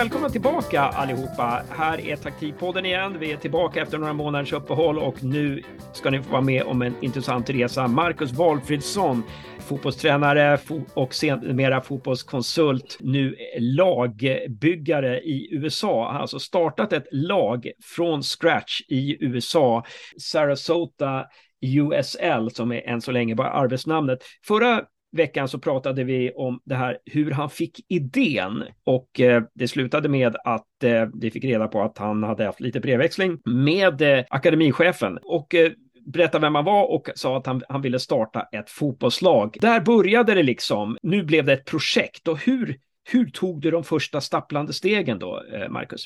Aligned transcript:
välkomna 0.00 0.28
tillbaka 0.28 0.80
allihopa. 0.80 1.62
Här 1.70 2.00
är 2.00 2.16
Taktikpodden 2.16 2.86
igen. 2.86 3.18
Vi 3.18 3.32
är 3.32 3.36
tillbaka 3.36 3.82
efter 3.82 3.98
några 3.98 4.12
månaders 4.12 4.52
uppehåll 4.52 4.98
och 4.98 5.24
nu 5.24 5.62
ska 5.92 6.10
ni 6.10 6.22
få 6.22 6.30
vara 6.30 6.40
med 6.40 6.62
om 6.62 6.82
en 6.82 6.94
intressant 7.00 7.50
resa. 7.50 7.86
Marcus 7.86 8.32
Walfridsson, 8.32 9.22
fotbollstränare 9.58 10.58
och 10.94 11.14
sedermera 11.14 11.80
fotbollskonsult, 11.80 12.98
nu 13.00 13.36
lagbyggare 13.58 15.20
i 15.20 15.48
USA. 15.54 16.04
Han 16.06 16.14
har 16.14 16.20
alltså 16.20 16.38
startat 16.38 16.92
ett 16.92 17.08
lag 17.12 17.70
från 17.96 18.22
scratch 18.22 18.80
i 18.88 19.24
USA, 19.24 19.84
Sarasota 20.20 21.24
USL 21.62 22.50
som 22.50 22.72
är 22.72 22.88
än 22.88 23.00
så 23.00 23.12
länge 23.12 23.34
bara 23.34 23.50
arbetsnamnet. 23.50 24.18
Förra 24.46 24.82
veckan 25.12 25.48
så 25.48 25.58
pratade 25.58 26.04
vi 26.04 26.32
om 26.32 26.60
det 26.64 26.74
här 26.74 26.98
hur 27.04 27.30
han 27.30 27.50
fick 27.50 27.80
idén 27.88 28.64
och 28.84 29.20
eh, 29.20 29.42
det 29.54 29.68
slutade 29.68 30.08
med 30.08 30.36
att 30.44 30.84
eh, 30.84 31.08
vi 31.14 31.30
fick 31.30 31.44
reda 31.44 31.68
på 31.68 31.82
att 31.82 31.98
han 31.98 32.22
hade 32.22 32.44
haft 32.44 32.60
lite 32.60 32.80
brevväxling 32.80 33.40
med 33.44 34.02
eh, 34.02 34.24
akademichefen 34.28 35.18
och 35.22 35.54
eh, 35.54 35.72
berättade 36.06 36.46
vem 36.46 36.54
han 36.54 36.64
var 36.64 36.90
och 36.90 37.10
sa 37.14 37.36
att 37.36 37.46
han, 37.46 37.62
han 37.68 37.82
ville 37.82 37.98
starta 37.98 38.42
ett 38.52 38.70
fotbollslag. 38.70 39.56
Där 39.60 39.80
började 39.80 40.34
det 40.34 40.42
liksom. 40.42 40.98
Nu 41.02 41.22
blev 41.22 41.44
det 41.44 41.52
ett 41.52 41.64
projekt 41.64 42.28
och 42.28 42.38
hur, 42.38 42.76
hur 43.12 43.30
tog 43.30 43.60
du 43.60 43.70
de 43.70 43.84
första 43.84 44.20
stapplande 44.20 44.72
stegen 44.72 45.18
då, 45.18 45.42
eh, 45.54 45.68
Marcus? 45.68 46.04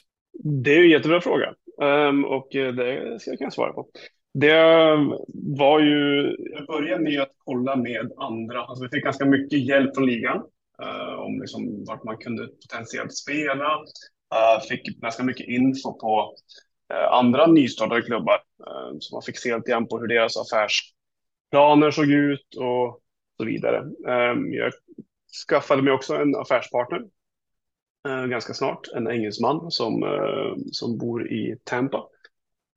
Det 0.65 0.75
är 0.75 0.83
en 0.83 0.91
jättebra 0.91 1.21
fråga 1.21 1.55
um, 2.09 2.25
och 2.25 2.57
eh, 2.57 2.75
det 2.75 3.21
ska 3.21 3.31
jag 3.31 3.39
kunna 3.39 3.51
svara 3.51 3.73
på. 3.73 3.87
Det 4.35 4.97
var 5.35 5.81
ju, 5.81 6.37
jag 6.39 6.67
började 6.67 7.03
med 7.03 7.21
att 7.21 7.33
kolla 7.45 7.77
med 7.77 8.13
andra, 8.17 8.61
alltså 8.65 8.85
vi 8.85 8.89
fick 8.91 9.05
ganska 9.05 9.25
mycket 9.25 9.67
hjälp 9.67 9.95
från 9.95 10.07
ligan 10.07 10.37
uh, 10.83 11.15
om 11.15 11.41
liksom 11.41 11.85
vart 11.85 12.05
man 12.05 12.17
kunde 12.17 12.47
potentiellt 12.47 13.17
spela. 13.17 13.75
Uh, 14.35 14.67
fick 14.69 15.01
ganska 15.01 15.23
mycket 15.23 15.49
info 15.49 15.93
på 15.93 16.35
uh, 16.95 17.13
andra 17.13 17.47
nystartade 17.47 18.03
klubbar, 18.03 18.35
uh, 18.35 18.97
så 18.99 19.17
man 19.17 19.23
fick 19.23 19.39
se 19.39 19.57
lite 19.57 19.71
grann 19.71 19.89
på 19.89 19.99
hur 19.99 20.07
deras 20.07 20.37
affärsplaner 20.37 21.91
såg 21.91 22.11
ut 22.11 22.55
och 22.57 23.01
så 23.37 23.45
vidare. 23.45 23.79
Um, 24.33 24.55
jag 24.55 24.73
skaffade 25.49 25.83
mig 25.83 25.93
också 25.93 26.15
en 26.15 26.37
affärspartner 26.37 27.03
ganska 28.29 28.55
snart, 28.55 28.89
en 28.95 29.09
engelsman 29.11 29.71
som, 29.71 30.05
som 30.73 30.99
bor 30.99 31.33
i 31.33 31.57
Tampa. 31.65 32.05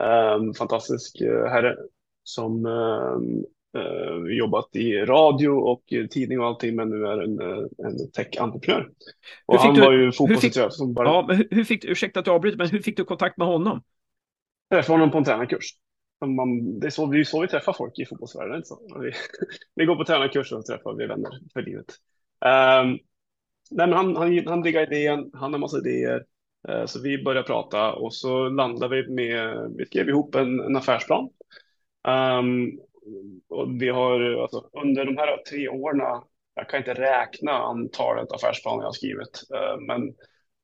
Um, 0.03 0.53
fantastisk 0.53 1.21
uh, 1.21 1.45
herre 1.45 1.75
som 2.23 2.65
um, 2.65 3.45
uh, 3.77 4.37
jobbat 4.37 4.75
i 4.75 4.97
radio 4.97 5.49
och 5.49 5.83
tidning 6.11 6.39
och 6.39 6.45
allting, 6.45 6.75
men 6.75 6.89
nu 6.89 7.05
är 7.07 7.21
en, 7.21 7.39
en 7.77 8.11
tech-entreprenör. 8.11 8.89
Och 9.45 9.59
han 9.59 9.75
du, 9.75 9.81
var 9.81 9.91
ju 9.91 10.11
fotbollsintresserad. 10.11 10.73
Som 10.73 10.93
bara... 10.93 11.07
Ja, 11.07 11.25
men 11.27 11.43
hur 11.51 11.63
fick 11.63 11.81
du, 11.81 11.87
ursäkta 11.87 12.19
att 12.19 12.27
jag 12.27 12.35
avbryter, 12.35 12.57
men 12.57 12.69
hur 12.69 12.81
fick 12.81 12.97
du 12.97 13.05
kontakt 13.05 13.37
med 13.37 13.47
honom? 13.47 13.81
Jag 14.69 14.79
träffade 14.79 14.99
honom 14.99 15.11
på 15.11 15.17
en 15.17 15.23
tränarkurs. 15.23 15.65
Man, 16.25 16.79
det 16.79 16.87
är 16.87 16.91
så, 16.91 17.13
är 17.13 17.23
så 17.23 17.41
vi 17.41 17.47
träffar 17.47 17.73
folk 17.73 17.99
i 17.99 18.05
fotbollsvärlden. 18.05 18.65
Så. 18.65 18.99
Vi, 19.01 19.11
vi 19.75 19.85
går 19.85 19.95
på 19.95 20.05
tränarkurs 20.05 20.51
och 20.51 20.65
träffar 20.65 20.93
vi 20.93 21.07
vänner 21.07 21.31
för 21.53 21.61
livet. 21.61 21.85
Um, 22.45 22.99
nej, 23.71 23.87
men 23.87 23.93
han, 23.93 24.15
han, 24.15 24.47
han 24.47 24.61
diggar 24.61 24.93
idén, 24.93 25.29
han 25.33 25.53
har 25.53 25.59
massa 25.59 25.77
idéer. 25.77 26.25
Eh, 26.67 26.85
så 26.85 27.01
vi 27.01 27.23
började 27.23 27.47
prata 27.47 27.93
och 27.93 28.13
så 28.13 28.49
landade 28.49 28.95
vi 28.95 29.09
med, 29.13 29.73
vi 29.77 29.85
skrev 29.85 30.09
ihop 30.09 30.35
en, 30.35 30.59
en 30.59 30.75
affärsplan. 30.75 31.29
Um, 32.07 32.79
och 33.49 33.81
vi 33.81 33.89
har 33.89 34.41
alltså, 34.41 34.69
under 34.83 35.05
de 35.05 35.17
här 35.17 35.37
tre 35.49 35.69
åren, 35.69 36.21
jag 36.55 36.69
kan 36.69 36.79
inte 36.79 36.93
räkna 36.93 37.51
antalet 37.51 38.31
affärsplaner 38.31 38.81
jag 38.81 38.87
har 38.87 38.93
skrivit, 38.93 39.43
uh, 39.53 39.81
men 39.87 40.14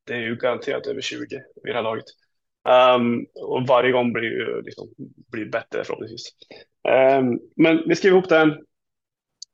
det 0.08 0.14
är 0.14 0.20
ju 0.20 0.36
garanterat 0.36 0.88
över 0.88 1.02
20 1.02 1.26
vid 1.64 1.74
det 1.74 1.74
här 1.74 1.84
laget. 1.84 2.06
Um, 2.96 3.26
och 3.36 3.68
varje 3.68 3.92
gång 3.92 4.14
blir 4.14 4.24
ju 4.24 4.62
liksom, 4.62 4.88
blir 5.32 5.46
bättre 5.46 5.84
förhoppningsvis. 5.84 6.30
Um, 7.20 7.40
men 7.56 7.84
vi 7.88 7.96
skrev 7.96 8.14
ihop 8.14 8.30
den. 8.30 8.50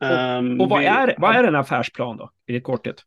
Um, 0.04 0.62
och 0.62 0.70
vad, 0.70 0.80
vi, 0.80 0.86
är, 0.86 1.16
vad 1.18 1.36
är 1.36 1.44
en 1.44 1.56
affärsplan 1.56 2.18
då, 2.18 2.32
i 2.46 2.62
korthet? 2.62 3.04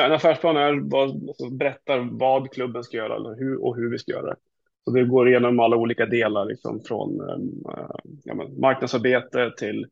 Ja, 0.00 0.06
en 0.06 0.12
affärsplan 0.12 0.56
är 0.56 0.90
vad, 0.90 1.28
alltså, 1.28 1.50
berättar 1.50 2.08
vad 2.10 2.50
klubben 2.50 2.84
ska 2.84 2.96
göra 2.96 3.16
eller 3.16 3.34
hur, 3.34 3.64
och 3.64 3.76
hur 3.76 3.90
vi 3.90 3.98
ska 3.98 4.12
göra 4.12 4.26
det. 4.26 4.36
Så 4.84 4.90
det 4.90 5.04
går 5.04 5.28
igenom 5.28 5.60
alla 5.60 5.76
olika 5.76 6.06
delar, 6.06 6.44
liksom 6.44 6.80
från 6.80 7.20
äh, 7.20 7.90
ja, 8.24 8.34
marknadsarbete 8.34 9.52
till 9.58 9.86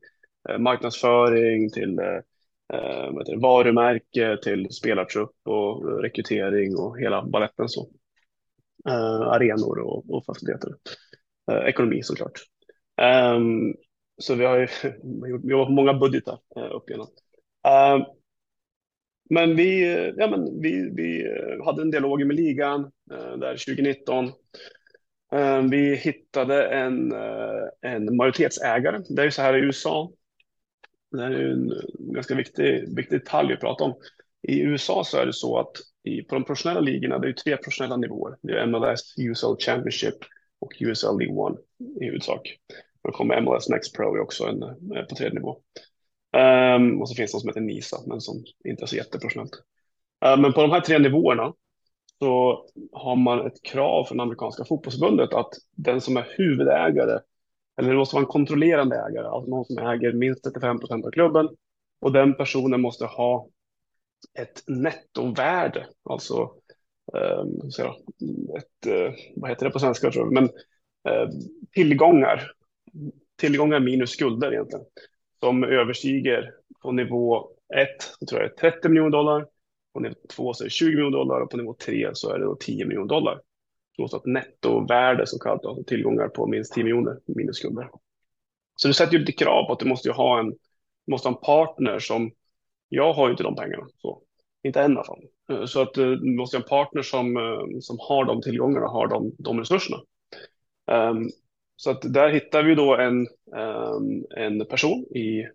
äh, 0.48 0.58
marknadsföring, 0.58 1.70
till 1.70 1.98
äh, 1.98 3.38
varumärke, 3.40 4.38
till 4.42 4.70
spelartrupp 4.70 5.36
och 5.44 6.02
rekrytering 6.02 6.76
och 6.76 7.00
hela 7.00 7.24
baletten. 7.24 7.68
Så. 7.68 7.88
arenor 9.24 9.78
och, 9.78 10.10
och 10.10 10.24
faciliteter. 10.24 10.70
ekonomi 11.66 12.02
såklart. 12.02 12.40
Ehm, 13.00 13.74
så 14.18 14.34
vi 14.34 14.44
har 14.44 14.58
ju 14.58 14.68
jobbat 15.50 15.66
på 15.66 15.72
många 15.72 15.94
budgetar 15.94 16.38
upp 16.72 16.90
igenom. 16.90 17.08
Ehm, 17.68 18.17
men 19.30 19.56
vi, 19.56 19.84
ja, 20.16 20.30
men 20.30 20.60
vi, 20.60 20.90
vi 20.94 21.26
eh, 21.26 21.64
hade 21.64 21.82
en 21.82 21.90
dialog 21.90 22.26
med 22.26 22.36
ligan 22.36 22.80
eh, 23.12 23.36
där 23.36 23.52
2019. 23.52 24.24
Eh, 25.32 25.62
vi 25.62 25.94
hittade 25.94 26.68
en, 26.68 27.12
eh, 27.12 27.64
en 27.82 28.16
majoritetsägare. 28.16 29.00
Det 29.08 29.22
är 29.22 29.24
ju 29.24 29.30
så 29.30 29.42
här 29.42 29.56
i 29.56 29.60
USA. 29.60 30.12
Det 31.10 31.22
är 31.22 31.30
en 31.30 31.72
eh, 31.72 31.78
ganska 31.98 32.34
viktig, 32.34 32.96
viktig 32.96 33.20
detalj 33.20 33.52
att 33.52 33.60
prata 33.60 33.84
om. 33.84 33.94
I 34.42 34.60
USA 34.60 35.04
så 35.04 35.18
är 35.18 35.26
det 35.26 35.32
så 35.32 35.58
att 35.58 35.72
i, 36.04 36.22
på 36.22 36.34
de 36.34 36.44
professionella 36.44 36.80
ligorna, 36.80 37.18
det 37.18 37.28
är 37.28 37.32
tre 37.32 37.56
professionella 37.56 37.96
nivåer. 37.96 38.36
Det 38.42 38.58
är 38.58 38.66
MLS, 38.66 39.14
USL 39.18 39.56
Championship 39.58 40.14
och 40.60 40.72
USL 40.80 41.18
League 41.18 41.36
One 41.36 41.56
i 42.00 42.04
huvudsak. 42.04 42.58
Då 43.04 43.12
kommer 43.12 43.40
MLS 43.40 43.68
Next 43.68 43.96
Pro 43.96 44.22
också 44.22 44.44
en, 44.44 44.62
eh, 44.62 45.04
på 45.08 45.14
tredje 45.14 45.34
nivå. 45.34 45.60
Um, 46.36 47.00
och 47.00 47.08
så 47.08 47.14
finns 47.14 47.32
det 47.32 47.36
något 47.36 47.42
som 47.42 47.48
heter 47.48 47.60
NISA, 47.60 47.96
men 48.06 48.20
som 48.20 48.44
inte 48.64 48.84
är 48.84 48.86
så 48.86 48.96
jätteprofessionellt. 48.96 49.52
Uh, 50.26 50.40
men 50.40 50.52
på 50.52 50.62
de 50.62 50.70
här 50.70 50.80
tre 50.80 50.98
nivåerna 50.98 51.52
så 52.18 52.64
har 52.92 53.16
man 53.16 53.46
ett 53.46 53.62
krav 53.62 54.04
från 54.04 54.20
amerikanska 54.20 54.64
fotbollsförbundet 54.64 55.34
att 55.34 55.50
den 55.76 56.00
som 56.00 56.16
är 56.16 56.26
huvudägare, 56.36 57.18
eller 57.76 57.90
det 57.90 57.96
måste 57.96 58.14
vara 58.14 58.22
en 58.22 58.30
kontrollerande 58.30 58.96
ägare, 58.96 59.26
alltså 59.26 59.50
någon 59.50 59.64
som 59.64 59.78
äger 59.78 60.12
minst 60.12 60.44
35 60.44 60.80
procent 60.80 61.06
av 61.06 61.10
klubben, 61.10 61.48
och 62.00 62.12
den 62.12 62.34
personen 62.34 62.80
måste 62.80 63.04
ha 63.04 63.48
ett 64.38 64.62
nettovärde, 64.66 65.86
alltså 66.10 66.50
um, 67.12 67.60
ett, 68.56 68.86
uh, 68.86 69.12
vad 69.36 69.50
heter 69.50 69.66
det 69.66 69.72
på 69.72 69.78
svenska, 69.78 70.10
tror 70.10 70.24
jag, 70.24 70.32
men 70.32 70.44
uh, 70.44 71.30
tillgångar, 71.72 72.50
tillgångar 73.36 73.80
minus 73.80 74.10
skulder 74.10 74.52
egentligen 74.52 74.84
som 75.40 75.64
överstiger 75.64 76.54
på 76.82 76.92
nivå 76.92 77.48
1 77.74 77.88
så 78.18 78.26
tror 78.26 78.40
jag 78.40 78.50
det 78.50 78.66
är 78.66 78.70
30 78.70 78.88
miljoner 78.88 79.10
dollar, 79.10 79.46
på 79.94 80.00
nivå 80.00 80.14
2 80.36 80.52
så 80.52 80.64
är 80.64 80.66
det 80.66 80.70
20 80.70 80.90
miljoner 80.90 81.16
dollar 81.16 81.40
och 81.40 81.50
på 81.50 81.56
nivå 81.56 81.74
3 81.74 82.10
så 82.12 82.32
är 82.32 82.38
det 82.38 82.56
10 82.60 82.84
miljoner 82.84 83.08
dollar. 83.08 83.40
Så 83.96 84.02
måste 84.02 84.16
ett 84.16 84.26
nettovärde 84.26 85.26
så 85.26 85.38
kallat, 85.38 85.64
alltså 85.64 85.84
tillgångar 85.84 86.28
på 86.28 86.46
minst 86.46 86.72
10 86.74 86.84
miljoner 86.84 87.18
minus 87.26 87.56
skulder. 87.56 87.90
Så 88.76 88.88
det 88.88 88.94
sätter 88.94 89.12
ju 89.12 89.18
lite 89.18 89.32
krav 89.32 89.66
på 89.66 89.72
att 89.72 89.78
du 89.78 89.86
måste 89.86 90.10
ha 90.10 90.40
en, 90.40 90.54
måste 91.06 91.28
ha 91.28 91.34
en 91.34 91.40
partner 91.40 91.98
som, 91.98 92.30
jag 92.88 93.12
har 93.12 93.26
ju 93.26 93.30
inte 93.30 93.42
de 93.42 93.56
pengarna, 93.56 93.86
så, 93.96 94.22
inte 94.62 94.80
än 94.80 94.92
i 94.92 94.94
alla 94.94 95.04
fall. 95.04 95.22
Eh, 95.50 95.64
så 95.64 95.82
att 95.82 95.96
eh, 95.96 96.10
du 96.10 96.36
måste 96.36 96.56
ha 96.56 96.62
en 96.62 96.68
partner 96.68 97.02
som, 97.02 97.36
eh, 97.36 97.78
som 97.80 97.96
har 98.00 98.24
de 98.24 98.42
tillgångarna, 98.42 98.86
har 98.86 99.06
de, 99.06 99.32
de 99.38 99.58
resurserna. 99.58 99.96
Um, 100.90 101.30
så 101.80 101.90
att 101.90 102.12
där 102.12 102.28
hittar 102.28 102.62
vi 102.62 102.74
då 102.74 102.96
en, 102.96 103.26
ehm, 103.56 104.24
en 104.36 104.66
person 104.66 105.04
i, 105.14 105.46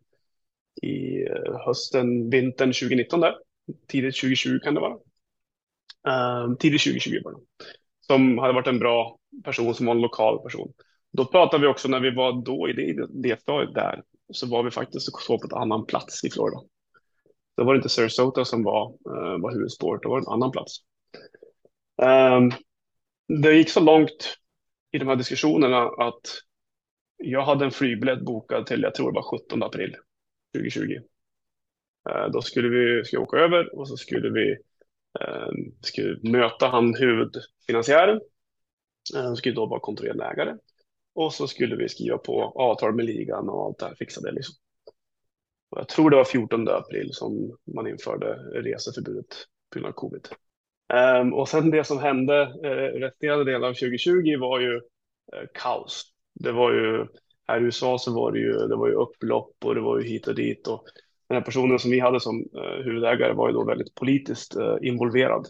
i 0.81 1.25
eh, 1.25 1.65
hösten, 1.65 2.29
vintern 2.29 2.73
2019 2.73 3.19
där. 3.19 3.35
Tidigt 3.87 4.15
2020 4.15 4.59
kan 4.63 4.73
det 4.73 4.79
vara. 4.79 4.97
Ehm, 6.07 6.57
tidigt 6.57 6.83
2020 6.83 7.21
bara. 7.23 7.35
Som 8.07 8.37
hade 8.37 8.53
varit 8.53 8.67
en 8.67 8.79
bra 8.79 9.17
person, 9.43 9.75
som 9.75 9.85
var 9.85 9.95
en 9.95 10.01
lokal 10.01 10.39
person. 10.39 10.73
Då 11.11 11.25
pratade 11.25 11.61
vi 11.61 11.67
också 11.67 11.87
när 11.87 11.99
vi 11.99 12.15
var 12.15 12.45
då 12.45 12.69
i 12.69 12.73
det, 12.73 13.07
det 13.09 13.41
stadiet 13.41 13.75
där, 13.75 14.03
så 14.33 14.47
var 14.47 14.63
vi 14.63 14.71
faktiskt 14.71 15.05
så 15.05 15.39
på 15.39 15.47
en 15.51 15.61
annan 15.61 15.85
plats 15.85 16.23
i 16.23 16.29
Florida. 16.29 16.59
Då 17.57 17.63
var 17.63 17.73
det 17.73 17.77
inte 17.77 17.89
Sarasota 17.89 18.45
som 18.45 18.63
var, 18.63 18.85
eh, 18.89 19.41
var 19.41 19.53
huvudspåret, 19.53 20.01
det 20.01 20.09
var 20.09 20.17
en 20.17 20.27
annan 20.27 20.51
plats. 20.51 20.77
Um, 22.01 22.51
det 23.41 23.53
gick 23.53 23.69
så 23.69 23.79
långt 23.79 24.37
i 24.93 24.97
de 24.97 25.07
här 25.07 25.15
diskussionerna 25.15 25.77
att 25.77 26.21
jag 27.17 27.45
hade 27.45 27.65
en 27.65 27.71
flygbiljett 27.71 28.21
bokad 28.21 28.65
till, 28.65 28.81
jag 28.81 28.95
tror 28.95 29.11
det 29.11 29.15
var 29.15 29.39
17 29.39 29.63
april 29.63 29.95
2020. 30.55 30.99
Eh, 32.09 32.31
då 32.33 32.41
skulle 32.41 32.69
vi 32.69 33.05
skulle 33.05 33.21
åka 33.21 33.37
över 33.37 33.75
och 33.75 33.87
så 33.87 33.97
skulle 33.97 34.29
vi 34.29 34.51
eh, 35.19 35.51
skulle 35.81 36.31
möta 36.31 36.67
han 36.67 36.95
huvudfinansiären. 36.95 38.21
Eh, 39.15 39.21
han 39.21 39.35
skulle 39.35 39.55
då 39.55 39.65
vara 39.65 39.79
kontrollerande 39.79 40.25
ägare. 40.25 40.57
Och 41.15 41.33
så 41.33 41.47
skulle 41.47 41.75
vi 41.75 41.89
skriva 41.89 42.17
på 42.17 42.41
avtal 42.43 42.95
med 42.95 43.05
ligan 43.05 43.49
och 43.49 43.65
allt 43.65 43.79
det 43.79 43.85
här, 43.85 43.95
fixade. 43.95 44.31
liksom. 44.31 44.55
Och 45.69 45.79
jag 45.79 45.87
tror 45.87 46.09
det 46.09 46.15
var 46.15 46.25
14 46.25 46.67
april 46.67 47.09
som 47.13 47.57
man 47.75 47.87
införde 47.87 48.33
reseförbudet 48.35 49.27
på 49.69 49.79
grund 49.79 49.87
av 49.87 49.91
covid. 49.91 50.27
Um, 50.93 51.33
och 51.33 51.49
sen 51.49 51.71
det 51.71 51.83
som 51.83 51.99
hände 51.99 52.53
uh, 52.65 52.99
resterande 52.99 53.45
delen 53.45 53.63
av 53.63 53.73
2020 53.73 54.37
var 54.39 54.59
ju 54.59 54.75
uh, 54.75 54.81
kaos. 55.53 56.03
Det 56.33 56.51
var 56.51 56.71
ju 56.71 57.07
här 57.47 57.61
i 57.61 57.63
USA 57.63 57.97
så 57.99 58.13
var 58.13 58.31
det 58.31 58.39
ju, 58.39 58.53
det 58.53 58.75
var 58.75 58.87
ju 58.87 58.93
upplopp 58.93 59.55
och 59.65 59.75
det 59.75 59.81
var 59.81 59.99
ju 59.99 60.07
hit 60.07 60.27
och 60.27 60.35
dit 60.35 60.67
och 60.67 60.83
den 61.27 61.37
här 61.37 61.45
personen 61.45 61.79
som 61.79 61.91
vi 61.91 61.99
hade 61.99 62.19
som 62.19 62.39
uh, 62.39 62.83
huvudägare 62.85 63.33
var 63.33 63.47
ju 63.47 63.53
då 63.53 63.65
väldigt 63.65 63.95
politiskt 63.95 64.57
uh, 64.57 64.77
involverad. 64.81 65.47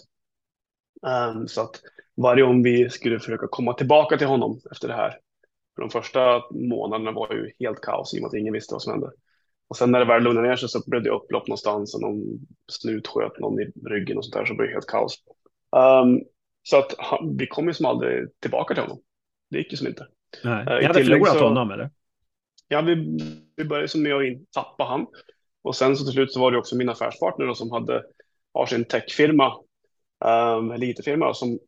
Um, 1.01 1.48
så 1.48 1.62
att 1.62 1.81
varje 2.18 2.44
gång 2.44 2.63
vi 2.63 2.90
skulle 2.90 3.19
försöka 3.19 3.48
komma 3.48 3.74
tillbaka 3.74 4.18
till 4.18 4.28
honom 4.28 4.60
efter 4.72 4.88
det 4.88 4.94
här, 4.94 5.12
för 5.75 5.81
de 5.81 5.90
första 5.90 6.44
månaderna 6.51 7.12
var 7.12 7.34
ju 7.34 7.51
helt 7.60 7.81
kaos 7.81 8.13
i 8.13 8.18
och 8.18 8.22
med 8.22 8.28
att 8.28 8.34
ingen 8.34 8.54
visste 8.54 8.74
vad 8.74 8.81
som 8.81 8.92
hände. 8.92 9.12
Och 9.68 9.77
sen 9.77 9.92
när 9.92 10.00
det 10.00 10.06
väl 10.06 10.24
lugnade 10.24 10.48
ner 10.48 10.56
sig 10.56 10.69
så 10.69 10.89
blev 10.89 11.04
det 11.04 11.10
upplopp 11.10 11.48
någonstans 11.48 11.95
och 11.95 12.01
någon 12.01 12.21
snut 12.71 13.07
sköt 13.07 13.39
någon 13.39 13.62
i 13.62 13.71
ryggen 13.89 14.18
och 14.18 14.25
sånt 14.25 14.33
där 14.33 14.45
så 14.45 14.54
blev 14.54 14.68
det 14.68 14.74
helt 14.74 14.88
kaos. 14.88 15.18
Um, 15.75 16.21
så 16.63 16.77
att 16.77 16.95
han, 16.98 17.38
vi 17.38 17.48
kom 17.48 17.68
ju 17.68 17.74
som 17.74 17.86
aldrig 17.86 18.39
tillbaka 18.39 18.74
till 18.74 18.83
honom. 18.83 19.00
Det 19.50 19.57
gick 19.57 19.71
ju 19.71 19.77
som 19.77 19.88
inte. 19.88 20.07
Nej. 20.44 20.81
Uh, 20.81 20.88
hade 20.88 21.04
förlorat 21.04 21.38
så, 21.38 21.48
honom 21.48 21.71
eller? 21.71 21.89
Ja, 22.68 22.81
vi, 22.81 23.18
vi 23.56 23.65
började 23.65 23.88
som 23.88 24.04
med 24.04 24.13
att 24.13 24.51
tappa 24.51 24.83
han. 24.83 25.07
Och 25.63 25.75
sen 25.75 25.98
så 25.98 26.04
till 26.04 26.13
slut 26.13 26.33
så 26.33 26.39
var 26.39 26.51
det 26.51 26.57
också 26.57 26.75
min 26.75 26.89
affärspartner 26.89 27.45
då, 27.45 27.56
som 27.56 27.71
hade 27.71 28.04
har 28.54 28.66
sin 28.66 28.86
techfirma, 28.86 29.54
um, 30.25 30.71
eller 30.71 30.88
IT-firma 30.88 31.33
som, 31.33 31.59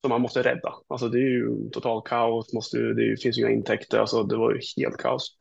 som 0.00 0.08
man 0.08 0.20
måste 0.20 0.42
rädda. 0.42 0.74
Alltså 0.88 1.08
det 1.08 1.18
är 1.18 1.30
ju 1.30 1.70
total 1.72 2.02
kaos, 2.04 2.52
måste, 2.52 2.78
det 2.78 3.22
finns 3.22 3.38
ju 3.38 3.42
inga 3.42 3.50
intäkter, 3.50 3.98
alltså 3.98 4.22
det 4.22 4.36
var 4.36 4.52
ju 4.52 4.60
helt 4.76 4.96
kaos. 4.96 5.36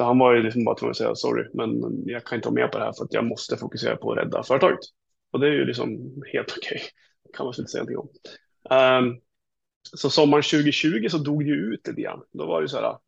Så 0.00 0.04
han 0.04 0.18
var 0.18 0.34
ju 0.34 0.42
liksom 0.42 0.64
bara 0.64 0.74
tvungen 0.74 0.90
att 0.90 0.96
säga 0.96 1.14
sorry, 1.14 1.50
men 1.54 1.80
jag 2.06 2.24
kan 2.24 2.36
inte 2.36 2.48
vara 2.48 2.62
med 2.62 2.72
på 2.72 2.78
det 2.78 2.84
här 2.84 2.92
för 2.92 3.04
att 3.04 3.12
jag 3.12 3.24
måste 3.24 3.56
fokusera 3.56 3.96
på 3.96 4.12
att 4.12 4.18
rädda 4.18 4.42
företaget. 4.42 4.78
Och 5.30 5.40
det 5.40 5.46
är 5.46 5.52
ju 5.52 5.64
liksom 5.64 5.88
helt 6.32 6.54
okej. 6.58 6.76
Okay. 6.76 6.88
kan 7.36 7.46
man 7.46 7.54
inte 7.58 7.70
säga 7.70 7.84
någonting 7.84 8.10
om. 8.70 9.08
Um, 9.08 9.20
så 9.82 10.10
sommaren 10.10 10.42
2020 10.42 11.08
så 11.10 11.18
dog 11.18 11.44
det 11.44 11.48
ju 11.48 11.74
ut 11.74 11.86
lite 11.86 12.02
grann. 12.02 12.22
Då 12.32 12.46
var 12.46 12.60
det 12.60 12.64
ju 12.64 12.68
så 12.68 12.76
här, 12.76 12.98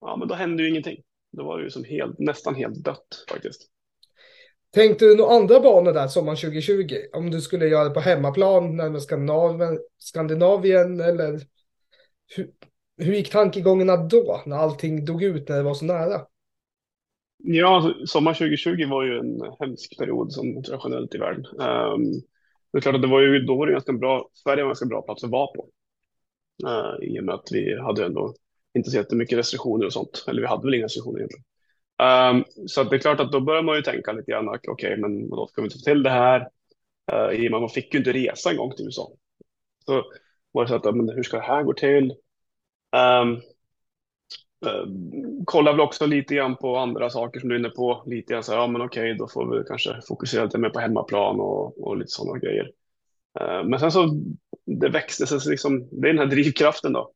ja 0.00 0.16
men 0.16 0.28
då 0.28 0.34
hände 0.34 0.62
ju 0.62 0.68
ingenting. 0.68 1.02
Då 1.32 1.44
var 1.44 1.58
det 1.58 1.64
ju 1.64 1.70
som 1.70 1.84
helt, 1.84 2.18
nästan 2.18 2.54
helt 2.54 2.84
dött 2.84 3.24
faktiskt. 3.30 3.62
Tänkte 4.70 5.04
du 5.04 5.16
några 5.16 5.36
andra 5.36 5.60
banor 5.60 5.92
där 5.92 6.08
sommaren 6.08 6.36
2020? 6.36 6.96
Om 7.12 7.30
du 7.30 7.40
skulle 7.40 7.66
göra 7.66 7.84
det 7.84 7.94
på 7.94 8.00
hemmaplan, 8.00 8.76
närmare 8.76 9.00
Skandinavien, 9.00 9.78
Skandinavien 9.98 11.00
eller 11.00 11.40
hur, 12.36 12.50
hur 12.96 13.14
gick 13.14 13.30
tankegångarna 13.30 13.96
då 13.96 14.42
när 14.46 14.56
allting 14.56 15.04
dog 15.04 15.22
ut 15.22 15.48
när 15.48 15.56
det 15.56 15.62
var 15.62 15.74
så 15.74 15.84
nära? 15.84 16.20
Ja, 17.36 17.76
alltså, 17.76 18.06
sommar 18.06 18.34
2020 18.34 18.86
var 18.88 19.04
ju 19.04 19.18
en 19.18 19.40
hemsk 19.60 19.98
period 19.98 20.32
som 20.32 20.62
traditionellt 20.62 21.14
i 21.14 21.18
världen. 21.18 21.46
Um, 21.46 22.12
det 22.72 22.78
är 22.78 22.80
klart 22.80 22.94
att 22.94 23.02
det 23.02 23.08
var 23.08 23.20
ju, 23.20 23.38
då 23.38 23.56
var 23.56 23.66
det 23.66 23.72
ganska 23.72 23.92
bra, 23.92 24.30
Sverige 24.32 24.62
var 24.62 24.68
en 24.68 24.68
ganska 24.68 24.86
bra 24.86 25.02
plats 25.02 25.24
att 25.24 25.30
vara 25.30 25.46
på. 25.46 25.68
Uh, 26.66 27.08
I 27.08 27.20
och 27.20 27.24
med 27.24 27.34
att 27.34 27.48
vi 27.52 27.80
hade 27.80 28.04
ändå 28.04 28.34
inte 28.74 28.90
så 28.90 28.96
jättemycket 28.96 29.38
restriktioner 29.38 29.86
och 29.86 29.92
sånt. 29.92 30.24
Eller 30.28 30.40
vi 30.40 30.48
hade 30.48 30.62
väl 30.62 30.74
inga 30.74 30.84
restriktioner 30.84 31.18
egentligen. 31.18 31.44
Um, 32.02 32.66
så 32.66 32.84
det 32.84 32.96
är 32.96 33.00
klart 33.00 33.20
att 33.20 33.32
då 33.32 33.40
börjar 33.40 33.62
man 33.62 33.76
ju 33.76 33.82
tänka 33.82 34.12
lite 34.12 34.30
grann, 34.30 34.48
okej, 34.48 34.70
okay, 34.72 34.96
men 34.96 35.30
då 35.30 35.46
ska 35.46 35.62
vi 35.62 35.66
inte 35.66 35.78
få 35.78 35.84
till 35.84 36.02
det 36.02 36.10
här? 36.10 36.48
Uh, 37.12 37.40
I 37.40 37.46
och 37.46 37.50
med 37.50 37.54
att 37.54 37.62
man 37.62 37.70
fick 37.70 37.94
ju 37.94 37.98
inte 37.98 38.12
resa 38.12 38.50
en 38.50 38.56
gång 38.56 38.76
till 38.76 38.84
USA. 38.84 39.08
Så 39.86 40.04
var 40.52 40.62
det 40.62 40.68
så 40.68 40.74
att, 40.74 40.96
men 40.96 41.08
hur 41.08 41.22
ska 41.22 41.36
det 41.36 41.42
här 41.42 41.62
gå 41.62 41.72
till? 41.72 42.14
Um, 42.94 43.32
uh, 44.66 44.86
kollar 45.44 45.72
väl 45.72 45.80
också 45.80 46.06
lite 46.06 46.34
grann 46.34 46.56
på 46.56 46.76
andra 46.76 47.10
saker 47.10 47.40
som 47.40 47.48
du 47.48 47.54
är 47.54 47.58
inne 47.58 47.68
på. 47.68 48.02
Lite 48.06 48.32
grann 48.32 48.42
så 48.42 48.52
här, 48.52 48.58
ja 48.58 48.66
men 48.66 48.82
okej, 48.82 49.14
då 49.14 49.28
får 49.28 49.58
vi 49.58 49.64
kanske 49.68 50.00
fokusera 50.08 50.44
lite 50.44 50.58
mer 50.58 50.70
på 50.70 50.80
hemmaplan 50.80 51.40
och, 51.40 51.86
och 51.86 51.96
lite 51.96 52.10
sådana 52.10 52.38
grejer. 52.38 52.70
Uh, 53.40 53.68
men 53.68 53.80
sen 53.80 53.92
så, 53.92 54.08
det 54.66 54.88
växte 54.88 55.26
sig 55.26 55.50
liksom, 55.50 55.88
det 55.92 56.08
är 56.08 56.12
den 56.12 56.18
här 56.18 56.36
drivkraften 56.36 56.92
då. 56.92 57.12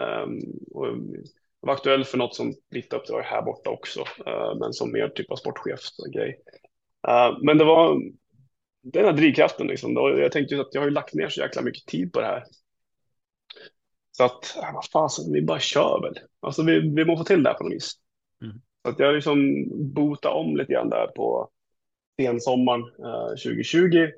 Um, 0.00 0.40
och 0.70 0.86
var 1.60 1.74
aktuell 1.74 2.04
för 2.04 2.18
något 2.18 2.34
som 2.34 2.54
lite 2.70 2.96
uppdrag 2.96 3.22
här 3.22 3.42
borta 3.42 3.70
också, 3.70 4.00
uh, 4.00 4.58
men 4.60 4.72
som 4.72 4.92
mer 4.92 5.08
typ 5.08 5.30
av 5.30 5.36
sportchef 5.36 5.80
grej. 6.14 6.38
Uh, 7.08 7.38
men 7.42 7.58
det 7.58 7.64
var 7.64 8.00
den 8.82 9.04
här 9.04 9.12
drivkraften 9.12 9.66
liksom. 9.66 9.94
Då, 9.94 10.18
jag 10.18 10.32
tänkte 10.32 10.60
att 10.60 10.74
jag 10.74 10.80
har 10.80 10.88
ju 10.88 10.94
lagt 10.94 11.14
ner 11.14 11.28
så 11.28 11.40
jäkla 11.40 11.62
mycket 11.62 11.86
tid 11.86 12.12
på 12.12 12.20
det 12.20 12.26
här. 12.26 12.44
Så 14.16 14.24
att, 14.24 14.56
vad 14.74 14.84
fasen, 14.84 15.32
vi 15.32 15.42
bara 15.42 15.58
kör 15.58 16.00
väl. 16.02 16.18
Alltså 16.40 16.62
vi, 16.62 16.80
vi 16.80 17.04
måste 17.04 17.20
få 17.20 17.24
till 17.24 17.42
det 17.42 17.48
här 17.50 17.56
på 17.56 17.64
något 17.64 17.72
vis. 17.72 17.92
Mm. 18.42 18.56
Så 18.82 18.90
att 18.90 18.98
jag 18.98 19.14
liksom 19.14 19.64
bota 19.94 20.30
om 20.30 20.56
lite 20.56 20.72
grann 20.72 20.88
där 20.88 21.06
på 21.06 21.48
sensommaren 22.20 22.82
uh, 22.82 23.28
2020. 23.28 24.08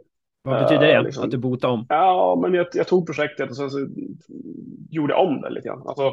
Vad 0.42 0.62
betyder 0.62 0.86
det? 0.86 0.98
Uh, 0.98 1.04
liksom, 1.04 1.24
att 1.24 1.30
du 1.30 1.36
botar 1.36 1.68
om? 1.68 1.86
Ja, 1.88 2.38
men 2.42 2.54
jag, 2.54 2.66
jag, 2.72 2.88
tog 2.88 3.06
projektet 3.06 3.50
och 3.50 3.56
sen 3.56 3.70
så 3.70 3.88
gjorde 4.90 5.12
jag 5.12 5.26
om 5.26 5.40
det 5.40 5.50
lite 5.50 5.68
grann. 5.68 5.82
Alltså, 5.86 6.12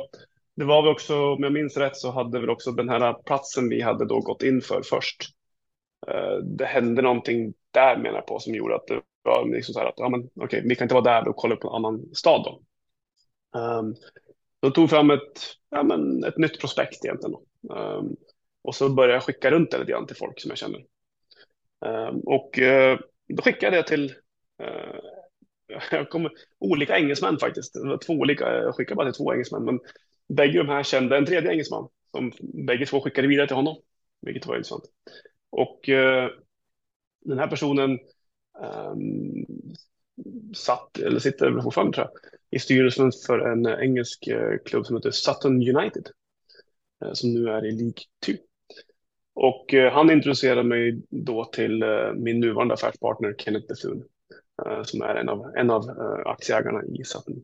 det 0.56 0.66
var 0.66 0.82
väl 0.82 0.92
också, 0.92 1.34
om 1.34 1.44
jag 1.44 1.54
minns 1.54 1.78
rätt, 1.78 1.98
så 1.98 2.12
hade 2.12 2.40
väl 2.40 2.50
också 2.50 2.72
den 2.72 2.90
här 2.90 3.14
platsen 3.14 3.70
vi 3.70 3.82
hade 3.82 4.06
då 4.06 4.20
gått 4.20 4.44
in 4.44 4.62
för 4.62 4.82
först. 4.82 5.24
Uh, 6.12 6.38
det 6.44 6.66
hände 6.66 7.02
någonting 7.02 7.54
där 7.72 7.98
menar 7.98 8.16
jag 8.16 8.28
på 8.28 8.40
som 8.40 8.56
gjorde 8.56 8.76
att 8.76 8.88
det 8.88 9.02
var 9.24 9.50
liksom 9.50 9.74
så 9.74 9.80
här 9.80 9.88
att 9.88 10.00
ja, 10.00 10.10
men, 10.10 10.30
okay, 10.36 10.62
vi 10.66 10.76
kan 10.76 10.86
inte 10.86 10.96
vara 10.96 11.22
där 11.22 11.28
och 11.28 11.36
kolla 11.36 11.56
på 11.56 11.70
en 11.70 11.76
annan 11.76 12.06
stad 12.14 12.42
då. 12.46 12.62
Ehm, 13.56 13.86
um, 13.86 13.96
då 14.60 14.72
tog 14.72 14.90
fram 14.90 15.10
ett, 15.10 15.42
ja, 15.70 15.84
men 15.84 16.24
ett 16.24 16.38
nytt 16.38 16.60
prospekt 16.60 17.06
egentligen. 17.06 17.36
Um, 17.70 18.16
och 18.62 18.76
så 18.76 18.90
började 18.90 19.14
jag 19.14 19.24
skicka 19.24 19.52
runt 19.52 19.72
det 19.72 19.78
lite 19.78 19.92
grann 19.92 20.08
till 20.08 20.16
folk 20.16 20.42
som 20.42 20.50
jag 20.50 20.58
känner. 20.58 20.86
Um, 21.86 22.20
och 22.20 22.60
uh, 22.60 23.00
då 23.28 23.42
skickade 23.44 23.76
jag 23.76 23.88
till 23.88 24.14
uh, 24.64 25.00
jag 25.92 26.10
kom, 26.10 26.30
olika 26.60 26.98
engelsmän 26.98 27.38
faktiskt. 27.40 27.74
Det 27.74 27.90
var 27.90 27.98
två 27.98 28.14
olika, 28.14 28.46
jag 28.46 28.76
skickade 28.76 28.96
bara 28.96 29.12
till 29.12 29.18
två 29.18 29.34
engelsmän. 29.34 29.64
Men 29.64 29.80
bägge 30.28 30.58
de 30.58 30.70
här 30.70 30.84
kände 30.84 31.18
en 31.18 31.26
tredje 31.26 31.52
engelsman 31.52 31.90
som 32.12 32.32
bägge 32.68 32.86
två 32.86 33.02
skickade 33.02 33.28
vidare 33.28 33.48
till 33.48 33.56
honom, 33.56 33.78
vilket 34.22 34.46
var 34.46 34.56
intressant. 34.56 34.84
Och 35.50 35.90
uh, 35.90 36.30
den 37.26 37.40
här 37.40 37.48
personen 37.48 38.00
um, 38.62 39.46
satt, 40.56 40.98
eller 40.98 41.20
sitter 41.20 41.62
fortfarande 41.62 41.94
tror 41.94 42.08
jag, 42.08 42.35
i 42.56 42.60
styrelsen 42.60 43.12
för 43.28 43.40
en 43.40 43.66
engelsk 43.66 44.28
eh, 44.28 44.58
klubb 44.66 44.86
som 44.86 44.96
heter 44.96 45.12
Sutton 45.12 45.54
United, 45.54 46.08
eh, 47.06 47.14
som 47.14 47.34
nu 47.34 47.50
är 47.50 47.66
i 47.66 47.72
League 47.72 48.04
2. 48.26 48.34
Och 49.36 49.74
eh, 49.74 49.94
han 49.94 50.12
introducerade 50.12 50.64
mig 50.64 51.02
då 51.10 51.46
till 51.46 51.84
min 52.16 52.40
nuvarande 52.40 52.74
affärspartner 52.74 53.36
Kenneth 53.38 53.68
Bethune, 53.68 54.04
som 54.84 55.02
är 55.02 55.16
en 55.16 55.30
av, 55.30 55.52
en 55.58 55.70
av 55.70 55.90
aktieägarna 56.26 56.84
i 56.84 57.04
Sutton. 57.04 57.44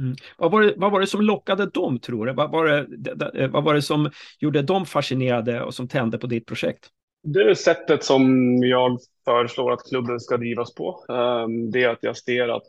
Mm. 0.00 0.16
Vad, 0.38 0.50
var 0.50 0.62
det, 0.62 0.74
vad 0.76 0.92
var 0.92 1.00
det 1.00 1.06
som 1.06 1.20
lockade 1.20 1.66
dem, 1.66 1.98
tror 1.98 2.26
du? 2.26 2.32
Vad 2.32 2.50
var, 2.50 2.86
det, 2.88 3.48
vad 3.48 3.64
var 3.64 3.74
det 3.74 3.82
som 3.82 4.10
gjorde 4.38 4.62
dem 4.62 4.86
fascinerade 4.86 5.62
och 5.62 5.74
som 5.74 5.88
tände 5.88 6.18
på 6.18 6.26
ditt 6.26 6.46
projekt? 6.46 6.88
Det 7.22 7.42
är 7.42 7.54
sättet 7.54 8.04
som 8.04 8.56
jag 8.62 8.98
föreslår 9.24 9.72
att 9.72 9.88
klubben 9.88 10.20
ska 10.20 10.36
drivas 10.36 10.74
på. 10.74 11.04
Ehm, 11.08 11.70
det 11.70 11.84
är 11.84 11.88
att 11.88 12.02
jag 12.02 12.16
ser 12.16 12.48
att 12.48 12.66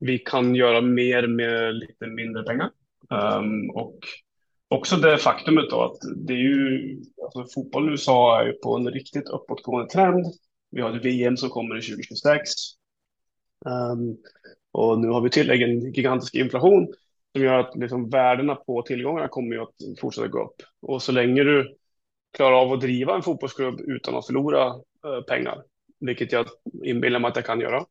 vi 0.00 0.18
kan 0.18 0.54
göra 0.54 0.80
mer 0.80 1.26
med 1.26 1.74
lite 1.74 2.06
mindre 2.06 2.42
pengar. 2.42 2.70
Um, 3.10 3.70
och 3.70 3.98
också 4.68 4.96
det 4.96 5.18
faktumet 5.18 5.70
då 5.70 5.82
att 5.82 5.98
det 6.16 6.32
är 6.32 6.38
ju, 6.38 6.96
alltså 7.22 7.46
fotboll 7.54 7.88
i 7.88 7.90
USA 7.90 8.40
är 8.40 8.46
ju 8.46 8.52
på 8.52 8.76
en 8.76 8.90
riktigt 8.90 9.28
uppåtgående 9.28 9.90
trend. 9.90 10.26
Vi 10.70 10.80
har 10.80 10.96
ett 10.96 11.04
VM 11.04 11.36
som 11.36 11.48
kommer 11.48 11.78
i 11.78 11.82
2026. 11.82 12.50
Um, 13.66 13.72
ehm, 13.72 14.16
och 14.72 15.00
nu 15.00 15.08
har 15.08 15.20
vi 15.20 15.30
tillägg 15.30 15.62
en 15.62 15.92
gigantisk 15.92 16.34
inflation 16.34 16.92
som 17.32 17.44
gör 17.44 17.58
att 17.58 17.76
liksom 17.76 18.10
värdena 18.10 18.54
på 18.54 18.82
tillgångarna 18.82 19.28
kommer 19.28 19.54
ju 19.54 19.62
att 19.62 20.00
fortsätta 20.00 20.28
gå 20.28 20.44
upp. 20.44 20.62
Och 20.82 21.02
så 21.02 21.12
länge 21.12 21.44
du 21.44 21.76
klarar 22.36 22.56
av 22.56 22.72
att 22.72 22.80
driva 22.80 23.14
en 23.14 23.22
fotbollsklubb 23.22 23.80
utan 23.80 24.16
att 24.16 24.26
förlora 24.26 24.66
uh, 24.66 25.22
pengar, 25.28 25.62
vilket 26.00 26.32
jag 26.32 26.46
inbillar 26.84 27.20
mig 27.20 27.28
att 27.28 27.36
jag 27.36 27.46
kan 27.46 27.60
göra, 27.60 27.84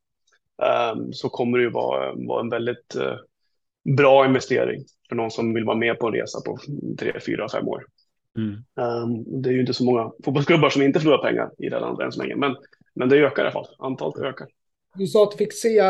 så 1.11 1.29
kommer 1.29 1.57
det 1.57 1.63
ju 1.63 1.69
vara, 1.69 2.13
vara 2.15 2.41
en 2.41 2.49
väldigt 2.49 2.95
uh, 2.95 3.15
bra 3.95 4.25
investering 4.25 4.85
för 5.09 5.15
någon 5.15 5.31
som 5.31 5.53
vill 5.53 5.65
vara 5.65 5.77
med 5.77 5.99
på 5.99 6.07
en 6.07 6.13
resa 6.13 6.41
på 6.45 6.57
tre, 6.99 7.19
fyra, 7.25 7.49
fem 7.49 7.67
år. 7.67 7.85
Mm. 8.37 8.49
Um, 9.03 9.41
det 9.41 9.49
är 9.49 9.53
ju 9.53 9.59
inte 9.59 9.73
så 9.73 9.83
många 9.83 10.11
fotbollsklubbar 10.25 10.69
som 10.69 10.81
inte 10.81 10.99
förlorar 10.99 11.23
pengar 11.23 11.51
i 11.57 11.69
det 11.69 11.79
landet 11.79 12.05
än 12.05 12.11
så 12.11 12.21
länge, 12.21 12.35
men, 12.35 12.55
men 12.95 13.09
det 13.09 13.17
ökar 13.17 13.43
i 13.43 13.45
alla 13.45 13.51
fall. 13.51 13.75
Antalet 13.79 14.25
ökar. 14.25 14.47
Du 14.95 15.07
sa 15.07 15.23
att 15.23 15.31
du 15.31 15.37
fick 15.37 15.53
se 15.53 15.81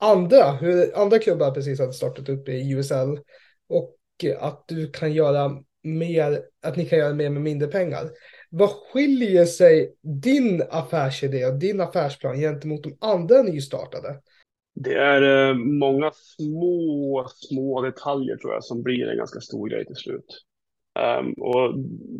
andra, 0.00 0.52
hur 0.52 0.98
andra 0.98 1.18
klubbar 1.18 1.50
precis 1.50 1.80
hade 1.80 1.92
startat 1.92 2.28
upp 2.28 2.48
i 2.48 2.72
USL 2.72 3.18
och 3.68 3.96
att 4.40 4.64
du 4.68 4.90
kan 4.90 5.12
göra 5.12 5.50
mer, 5.82 6.42
att 6.62 6.76
ni 6.76 6.86
kan 6.86 6.98
göra 6.98 7.14
mer 7.14 7.30
med 7.30 7.42
mindre 7.42 7.68
pengar. 7.68 8.10
Vad 8.50 8.70
skiljer 8.70 9.44
sig 9.44 9.94
din 10.22 10.62
affärsidé 10.70 11.46
och 11.46 11.58
din 11.58 11.80
affärsplan 11.80 12.36
gentemot 12.36 12.82
de 12.82 12.96
andra 13.00 13.42
nystartade? 13.42 14.20
Det 14.74 14.94
är 14.94 15.48
eh, 15.48 15.54
många 15.54 16.10
små, 16.14 17.26
små 17.28 17.82
detaljer 17.82 18.36
tror 18.36 18.52
jag 18.52 18.64
som 18.64 18.82
blir 18.82 19.08
en 19.08 19.16
ganska 19.16 19.40
stor 19.40 19.68
grej 19.68 19.86
till 19.86 19.96
slut. 19.96 20.44
Um, 21.20 21.32
och 21.32 21.74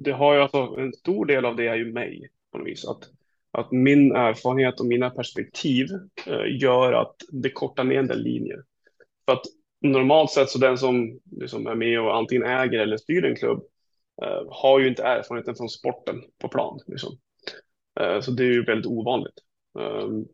det 0.05 0.13
har 0.13 0.35
ju 0.35 0.41
alltså, 0.41 0.59
en 0.59 0.93
stor 0.93 1.27
del 1.27 1.45
av 1.45 1.57
det 1.57 1.67
är 1.67 1.75
ju 1.75 1.93
mig 1.93 2.29
på 2.53 2.59
något 2.59 2.67
vis. 2.67 2.85
Att, 2.85 3.03
att 3.51 3.73
min 3.73 4.13
erfarenhet 4.13 4.81
och 4.81 4.87
mina 4.87 5.11
perspektiv 5.11 5.87
uh, 6.29 6.61
gör 6.61 6.93
att 6.93 7.15
det 7.33 7.51
kortar 7.51 7.85
ner 7.85 7.99
en 7.99 8.07
del 8.07 8.23
linjer. 8.23 8.63
För 9.25 9.33
att 9.33 9.45
normalt 9.81 10.31
sett 10.31 10.51
så 10.51 10.59
den 10.59 10.79
som 10.79 11.21
liksom 11.41 11.67
är 11.67 11.75
med 11.75 12.01
och 12.01 12.17
antingen 12.17 12.47
äger 12.47 12.79
eller 12.79 12.97
styr 12.97 13.25
en 13.25 13.37
klubb 13.37 13.63
Eh, 14.23 14.47
har 14.51 14.79
ju 14.81 14.89
inte 14.89 15.03
erfarenheten 15.03 15.55
från 15.55 15.69
sporten 15.69 16.23
på 16.39 16.49
plan. 16.49 16.81
Liksom. 16.87 17.19
Eh, 18.01 18.21
så 18.21 18.31
det 18.31 18.43
är 18.43 18.53
ju 18.53 18.65
väldigt 18.65 18.87
ovanligt. 18.87 19.39
Ehm, 19.79 20.25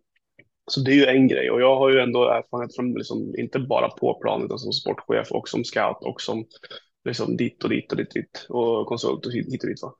så 0.67 0.81
det 0.81 0.91
är 0.91 0.95
ju 0.95 1.07
en 1.07 1.29
grej 1.29 1.51
och 1.51 1.61
jag 1.61 1.77
har 1.77 1.91
ju 1.91 2.01
ändå 2.01 2.29
erfarenhet 2.29 2.77
från, 2.77 2.93
liksom, 2.95 3.35
inte 3.39 3.59
bara 3.59 3.89
på 3.89 4.21
planet 4.23 4.45
utan 4.45 4.59
som 4.59 4.73
sportchef 4.73 5.33
och 5.33 5.49
som 5.49 5.65
scout 5.65 5.97
och 6.01 6.21
som 6.21 6.47
liksom, 7.05 7.37
dit 7.37 7.65
och 7.65 7.71
dit 7.71 7.93
och 7.93 7.99
dit, 7.99 8.11
dit 8.11 8.47
och 8.49 8.87
konsult 8.87 9.27
och 9.27 9.33
hit 9.33 9.63
och 9.63 9.69
dit. 9.69 9.83
Va? 9.83 9.95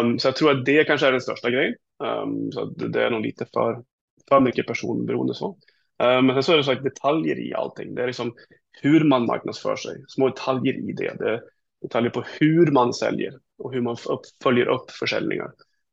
Um, 0.00 0.18
så 0.18 0.28
jag 0.28 0.36
tror 0.36 0.50
att 0.50 0.64
det 0.64 0.84
kanske 0.84 1.06
är 1.06 1.12
den 1.12 1.20
största 1.20 1.50
grejen. 1.50 1.74
Um, 2.04 2.52
så 2.52 2.64
det, 2.64 2.88
det, 2.88 3.04
är 3.04 3.10
nog 3.10 3.22
lite 3.22 3.46
för, 3.54 3.84
för 4.28 4.40
mycket 4.40 4.66
personberoende 4.66 5.34
så. 5.34 5.58
Um, 6.02 6.26
men 6.26 6.34
sen 6.34 6.42
så 6.42 6.52
är 6.52 6.56
det 6.56 6.64
så 6.64 6.72
att 6.72 6.84
detaljer 6.84 7.38
i 7.38 7.54
allting. 7.54 7.94
Det 7.94 8.02
är 8.02 8.06
liksom 8.06 8.34
hur 8.82 9.04
man 9.04 9.26
marknadsför 9.26 9.76
sig, 9.76 10.04
små 10.08 10.28
detaljer 10.28 10.74
i 10.74 10.92
det. 10.92 11.16
Det 11.18 11.30
är 11.30 11.42
detaljer 11.82 12.10
på 12.10 12.24
hur 12.40 12.70
man 12.72 12.94
säljer 12.94 13.34
och 13.58 13.72
hur 13.72 13.80
man 13.80 13.96
följer 14.42 14.66
upp 14.68 14.90
försäljningar. 14.90 15.50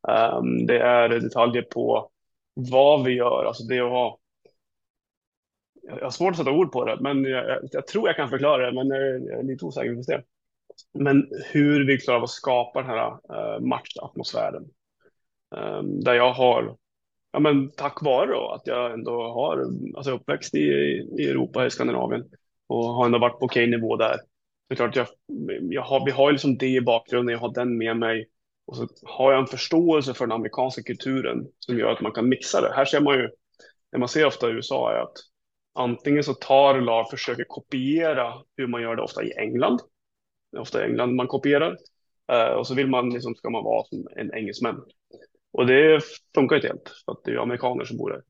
Um, 0.07 0.65
det 0.65 0.79
är 0.79 1.09
detaljer 1.09 1.61
på 1.61 2.09
vad 2.53 3.03
vi 3.03 3.11
gör, 3.13 3.45
alltså 3.45 3.63
det 3.63 3.79
att 3.79 3.89
ha 3.89 4.19
jag 5.83 6.03
har 6.03 6.09
svårt 6.09 6.31
att 6.31 6.37
sätta 6.37 6.51
ord 6.51 6.71
på 6.71 6.85
det, 6.85 6.97
men 7.01 7.23
jag, 7.23 7.59
jag 7.71 7.87
tror 7.87 8.07
jag 8.07 8.15
kan 8.15 8.29
förklara 8.29 8.65
det, 8.65 8.75
men 8.75 8.87
jag, 8.87 9.21
jag 9.25 9.39
är 9.39 9.43
lite 9.43 9.65
osäker 9.65 9.95
på 9.95 10.01
det. 10.07 10.23
Men 10.93 11.27
hur 11.51 11.87
vi 11.87 11.97
klarar 11.97 12.17
av 12.17 12.23
att 12.23 12.29
skapa 12.29 12.81
den 12.81 12.89
här 12.89 13.11
uh, 13.11 13.59
matchatmosfären. 13.59 14.63
Um, 15.55 16.01
där 16.01 16.13
jag 16.13 16.33
har, 16.33 16.77
ja 17.31 17.39
men 17.39 17.71
tack 17.71 18.01
vare 18.01 18.31
då, 18.31 18.49
att 18.49 18.67
jag 18.67 18.93
ändå 18.93 19.23
har, 19.23 19.65
alltså 19.95 20.11
uppväxt 20.11 20.55
i, 20.55 20.67
i 21.17 21.29
Europa, 21.29 21.65
i 21.65 21.69
Skandinavien 21.69 22.23
och 22.67 22.85
har 22.85 23.05
ändå 23.05 23.19
varit 23.19 23.39
på 23.39 23.45
okej 23.45 23.67
nivå 23.67 23.95
där. 23.95 24.15
Det 24.67 24.73
är 24.73 24.75
klart, 24.75 24.95
jag, 24.95 25.07
jag 25.61 25.81
har, 25.81 26.05
vi 26.05 26.11
har 26.11 26.31
liksom 26.31 26.57
det 26.57 26.67
i 26.67 26.81
bakgrunden, 26.81 27.33
jag 27.33 27.39
har 27.39 27.53
den 27.53 27.77
med 27.77 27.97
mig. 27.97 28.29
Och 28.65 28.77
så 28.77 28.87
har 29.03 29.31
jag 29.31 29.41
en 29.41 29.47
förståelse 29.47 30.13
för 30.13 30.25
den 30.25 30.31
amerikanska 30.31 30.83
kulturen 30.83 31.47
som 31.59 31.77
gör 31.77 31.91
att 31.91 32.01
man 32.01 32.11
kan 32.11 32.29
mixa 32.29 32.61
det. 32.61 32.73
Här 32.75 32.85
ser 32.85 33.01
man 33.01 33.17
ju, 33.17 33.29
det 33.91 33.97
man 33.97 34.09
ser 34.09 34.25
ofta 34.25 34.49
i 34.49 34.51
USA 34.51 34.91
är 34.91 34.99
att 34.99 35.13
antingen 35.75 36.23
så 36.23 36.33
tar 36.33 36.81
lag, 36.81 37.09
försöker 37.09 37.43
kopiera 37.43 38.33
hur 38.57 38.67
man 38.67 38.81
gör 38.81 38.95
det 38.95 39.01
ofta 39.01 39.23
i 39.23 39.33
England. 39.37 39.79
Det 40.51 40.57
är 40.57 40.61
ofta 40.61 40.81
i 40.81 40.89
England 40.89 41.15
man 41.15 41.27
kopierar. 41.27 41.77
Eh, 42.31 42.53
och 42.53 42.67
så 42.67 42.73
vill 42.73 42.87
man, 42.87 43.09
liksom, 43.09 43.35
ska 43.35 43.49
man 43.49 43.63
vara 43.63 43.83
som 43.83 44.07
en 44.15 44.33
engelsman. 44.33 44.83
Och 45.53 45.67
det 45.67 46.01
funkar 46.35 46.55
inte 46.55 46.67
helt, 46.67 46.91
för 47.05 47.11
att 47.11 47.23
det 47.23 47.31
är 47.31 47.37
amerikaner 47.37 47.85
som 47.85 47.97
bor 47.97 48.09
där. 48.09 48.23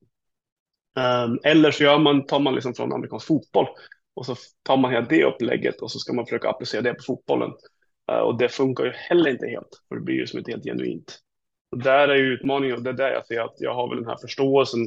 Eh, 0.97 1.51
eller 1.51 1.71
så 1.71 1.83
gör 1.83 1.99
man, 1.99 2.25
tar 2.25 2.39
man 2.39 2.55
liksom 2.55 2.73
från 2.73 2.93
amerikansk 2.93 3.27
fotboll 3.27 3.67
och 4.13 4.25
så 4.25 4.35
tar 4.63 4.77
man 4.77 4.91
hela 4.91 5.05
det 5.05 5.23
upplägget 5.23 5.81
och 5.81 5.91
så 5.91 5.99
ska 5.99 6.13
man 6.13 6.25
försöka 6.25 6.49
applicera 6.49 6.81
det 6.81 6.93
på 6.93 7.03
fotbollen. 7.03 7.51
Uh, 8.11 8.17
och 8.17 8.37
det 8.37 8.49
funkar 8.49 8.83
ju 8.83 8.91
heller 8.91 9.29
inte 9.29 9.47
helt, 9.47 9.69
för 9.87 9.95
det 9.95 10.01
blir 10.01 10.15
ju 10.15 10.27
som 10.27 10.39
ett 10.39 10.47
helt 10.47 10.63
genuint. 10.63 11.19
Och 11.71 11.83
där 11.83 12.07
är 12.07 12.15
ju 12.15 12.33
utmaningen 12.33 12.75
och 12.75 12.83
det 12.83 12.89
är 12.89 12.93
där 12.93 13.11
jag 13.11 13.27
ser 13.27 13.41
att 13.41 13.55
jag 13.57 13.73
har 13.75 13.89
väl 13.89 13.97
den 13.97 14.07
här 14.07 14.17
förståelsen. 14.21 14.79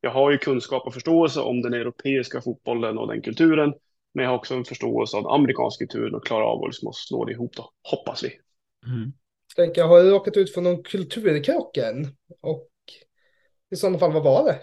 Jag 0.00 0.10
har 0.10 0.30
ju 0.30 0.38
kunskap 0.38 0.86
och 0.86 0.94
förståelse 0.94 1.40
om 1.40 1.62
den 1.62 1.74
europeiska 1.74 2.40
fotbollen 2.40 2.98
och 2.98 3.08
den 3.08 3.22
kulturen, 3.22 3.74
men 4.14 4.24
jag 4.24 4.30
har 4.30 4.38
också 4.38 4.54
en 4.54 4.64
förståelse 4.64 5.16
av 5.16 5.22
den 5.22 5.32
amerikanska 5.32 5.86
kulturen 5.86 6.14
och 6.14 6.26
klarar 6.26 6.44
av 6.44 6.62
att, 6.62 6.68
liksom 6.68 6.92
slå 6.92 7.24
det 7.24 7.32
ihop 7.32 7.56
då, 7.56 7.70
hoppas 7.90 8.24
vi. 8.24 8.28
Mm. 8.86 9.12
Tänker, 9.56 9.84
har 9.84 10.02
du 10.02 10.10
råkat 10.10 10.36
ut 10.36 10.54
för 10.54 10.60
någon 10.60 10.82
kulturkrock 10.82 11.76
än? 11.76 12.06
Och 12.40 12.68
i 13.70 13.76
sådana 13.76 13.98
fall, 13.98 14.12
vad 14.12 14.24
var 14.24 14.44
det? 14.44 14.60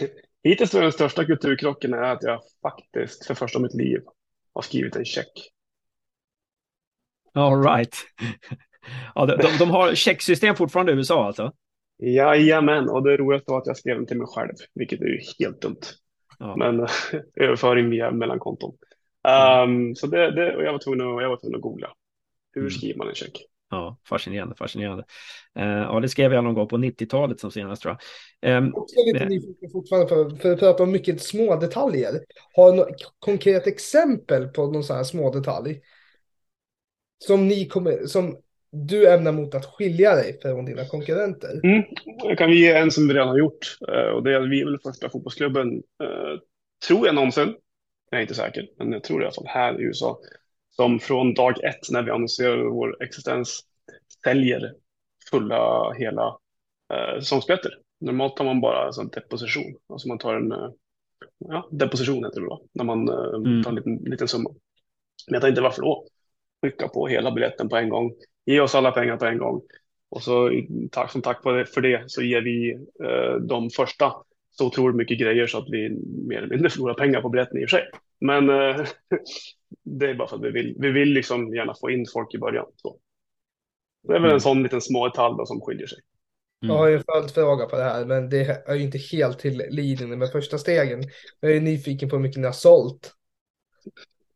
Hittills 0.42 0.74
är 0.74 0.82
den 0.82 0.92
största 0.92 1.24
kulturkrocken 1.24 1.94
är 1.94 2.02
att 2.02 2.22
jag 2.22 2.40
faktiskt 2.62 3.26
för 3.26 3.34
första 3.34 3.58
mitt 3.58 3.74
liv 3.74 4.00
har 4.54 4.62
skrivit 4.62 4.96
en 4.96 5.04
check. 5.04 5.50
All 7.34 7.62
right. 7.62 7.96
Ja, 9.14 9.26
de, 9.26 9.36
de, 9.36 9.58
de 9.58 9.70
har 9.70 9.94
checksystem 9.94 10.56
fortfarande 10.56 10.92
i 10.92 10.94
USA 10.94 11.26
alltså? 11.26 11.52
Jajamän, 11.98 12.88
och 12.88 13.04
det 13.04 13.16
roligaste 13.16 13.50
var 13.50 13.58
att 13.58 13.66
jag 13.66 13.76
skrev 13.76 13.96
den 13.96 14.06
till 14.06 14.18
mig 14.18 14.26
själv, 14.26 14.54
vilket 14.74 15.00
är 15.00 15.06
ju 15.06 15.20
helt 15.38 15.62
dumt. 15.62 15.80
Ja. 16.38 16.56
Men 16.56 16.80
överföring 17.40 17.90
via 17.90 18.10
mellankonton. 18.10 18.74
Um, 19.64 19.94
så 19.94 20.06
det, 20.06 20.30
det, 20.30 20.56
och 20.56 20.62
jag 20.62 20.72
var 20.72 20.78
tvungen 20.78 21.00
att, 21.00 21.22
jag 21.22 21.28
var 21.28 21.40
tvungen 21.40 21.56
att 21.56 21.62
googla. 21.62 21.92
Hur 22.52 22.62
mm. 22.62 22.70
skriver 22.70 22.98
man 22.98 23.08
en 23.08 23.14
check? 23.14 23.32
Ja, 23.70 23.98
fascinerande, 24.08 24.54
fascinerande. 24.54 25.04
Uh, 25.58 25.64
ja, 25.64 26.00
det 26.00 26.08
skrev 26.08 26.32
jag 26.32 26.44
någon 26.44 26.54
gång 26.54 26.68
på 26.68 26.76
90-talet 26.76 27.40
som 27.40 27.50
senast 27.50 27.82
tror 27.82 27.96
jag. 28.40 28.58
Um, 28.58 28.72
jag 28.74 29.08
är 29.08 29.12
lite 29.12 29.24
nyfiken 29.24 29.70
fortfarande 29.70 30.08
för, 30.08 30.36
för 30.36 30.52
att 30.52 30.58
prata 30.58 30.82
om 30.82 30.92
mycket 30.92 31.22
små 31.22 31.56
detaljer. 31.56 32.20
Har 32.54 32.70
du 32.70 32.76
något 32.76 33.14
konkret 33.18 33.66
exempel 33.66 34.48
på 34.48 34.66
någon 34.66 34.84
sån 34.84 34.96
här 34.96 35.04
små 35.04 35.30
detalj? 35.30 35.80
Som 37.18 37.48
ni 37.48 37.66
kommer, 37.66 38.06
som 38.06 38.36
du 38.70 39.08
ämnar 39.08 39.32
mot 39.32 39.54
att 39.54 39.66
skilja 39.66 40.14
dig 40.14 40.38
från 40.42 40.64
dina 40.64 40.84
konkurrenter? 40.84 41.60
Mm. 41.64 41.82
Jag 42.04 42.38
kan 42.38 42.52
ge 42.52 42.72
en 42.72 42.90
som 42.90 43.08
vi 43.08 43.14
redan 43.14 43.28
har 43.28 43.38
gjort 43.38 43.78
uh, 43.88 44.14
och 44.14 44.22
det 44.22 44.34
är 44.34 44.40
att 44.40 44.50
vi 44.50 44.60
är 44.60 44.64
väl 44.64 44.78
första 44.78 45.10
fotbollsklubben, 45.10 45.68
uh, 45.74 46.40
tror 46.88 47.06
jag 47.06 47.14
någonsin, 47.14 47.54
jag 48.10 48.18
är 48.18 48.22
inte 48.22 48.34
säker, 48.34 48.68
men 48.78 48.92
jag 48.92 49.04
tror 49.04 49.18
det 49.18 49.22
i 49.22 49.26
alla 49.26 49.34
fall 49.34 49.46
här 49.46 49.80
i 49.80 49.84
USA, 49.84 50.18
som 50.80 51.00
från 51.00 51.34
dag 51.34 51.64
ett 51.64 51.90
när 51.90 52.02
vi 52.02 52.10
annonserar 52.10 52.64
vår 52.64 53.02
existens 53.02 53.60
säljer 54.24 54.74
fulla 55.30 55.92
hela 55.92 56.38
eh, 56.92 57.18
säsongsbiljetter. 57.18 57.72
Normalt 58.00 58.36
tar 58.36 58.44
man 58.44 58.60
bara 58.60 58.90
en 59.00 59.08
deposition, 59.08 59.76
alltså 59.88 60.08
man 60.08 60.18
tar 60.18 60.34
en 60.34 60.52
eh, 60.52 60.70
ja, 61.38 61.68
deposition 61.70 62.24
heter 62.24 62.40
det 62.40 62.46
då, 62.46 62.62
när 62.72 62.84
man 62.84 63.08
eh, 63.08 63.34
mm. 63.34 63.62
tar 63.62 63.70
en 63.70 63.76
liten, 63.76 63.96
liten 63.96 64.28
summa. 64.28 64.50
Men 65.26 65.34
jag 65.34 65.42
tänkte 65.42 65.62
varför 65.62 65.82
då? 65.82 66.06
Skicka 66.62 66.88
på 66.88 67.06
hela 67.06 67.32
biljetten 67.32 67.68
på 67.68 67.76
en 67.76 67.88
gång, 67.88 68.12
ge 68.46 68.60
oss 68.60 68.74
alla 68.74 68.92
pengar 68.92 69.16
på 69.16 69.24
en 69.24 69.38
gång 69.38 69.62
och 70.08 70.22
så 70.22 70.50
tack 70.90 71.12
som 71.12 71.22
tack 71.22 71.42
för 71.42 71.80
det 71.80 72.04
så 72.06 72.22
ger 72.22 72.40
vi 72.40 72.72
eh, 73.04 73.34
de 73.40 73.70
första 73.70 74.12
så 74.50 74.66
otroligt 74.66 74.96
mycket 74.96 75.18
grejer 75.20 75.46
så 75.46 75.58
att 75.58 75.68
vi 75.68 75.90
mer 76.28 76.38
eller 76.38 76.48
mindre 76.48 76.70
förlorar 76.70 76.94
pengar 76.94 77.20
på 77.20 77.28
biljetten 77.28 77.58
i 77.62 77.64
och 77.64 77.70
för 77.70 77.76
sig. 77.76 77.88
Men 78.20 78.50
eh, 78.50 78.86
det 79.84 80.10
är 80.10 80.14
bara 80.14 80.28
för 80.28 80.36
att 80.36 80.42
vi 80.42 80.50
vill, 80.50 80.76
vi 80.78 80.90
vill 80.90 81.08
liksom 81.08 81.54
gärna 81.54 81.74
få 81.80 81.90
in 81.90 82.06
folk 82.12 82.34
i 82.34 82.38
början. 82.38 82.66
Så. 82.76 82.98
Det 84.02 84.14
är 84.14 84.20
väl 84.20 84.24
en 84.24 84.30
mm. 84.30 84.40
sån 84.40 84.62
liten 84.62 84.80
små 84.80 85.08
detalj 85.08 85.36
som 85.44 85.60
skiljer 85.60 85.86
sig. 85.86 85.98
Mm. 86.62 86.74
Jag 86.74 86.82
har 86.82 86.88
ju 86.88 86.96
en 86.96 87.04
följdfråga 87.04 87.66
på 87.66 87.76
det 87.76 87.82
här, 87.82 88.04
men 88.04 88.28
det 88.30 88.64
är 88.66 88.74
ju 88.74 88.82
inte 88.82 88.98
helt 88.98 89.38
till 89.38 89.62
linjen 89.70 90.18
med 90.18 90.30
första 90.32 90.58
stegen. 90.58 91.02
Jag 91.40 91.56
är 91.56 91.60
nyfiken 91.60 92.08
på 92.08 92.16
hur 92.16 92.22
mycket 92.22 92.40
ni 92.40 92.46
har 92.46 92.52
sålt. 92.52 93.14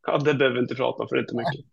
Ja, 0.07 0.19
det 0.19 0.35
behöver 0.35 0.55
vi 0.55 0.63
inte 0.63 0.75
prata 0.75 1.07
för 1.09 1.19
inte 1.19 1.37
mycket. 1.37 1.67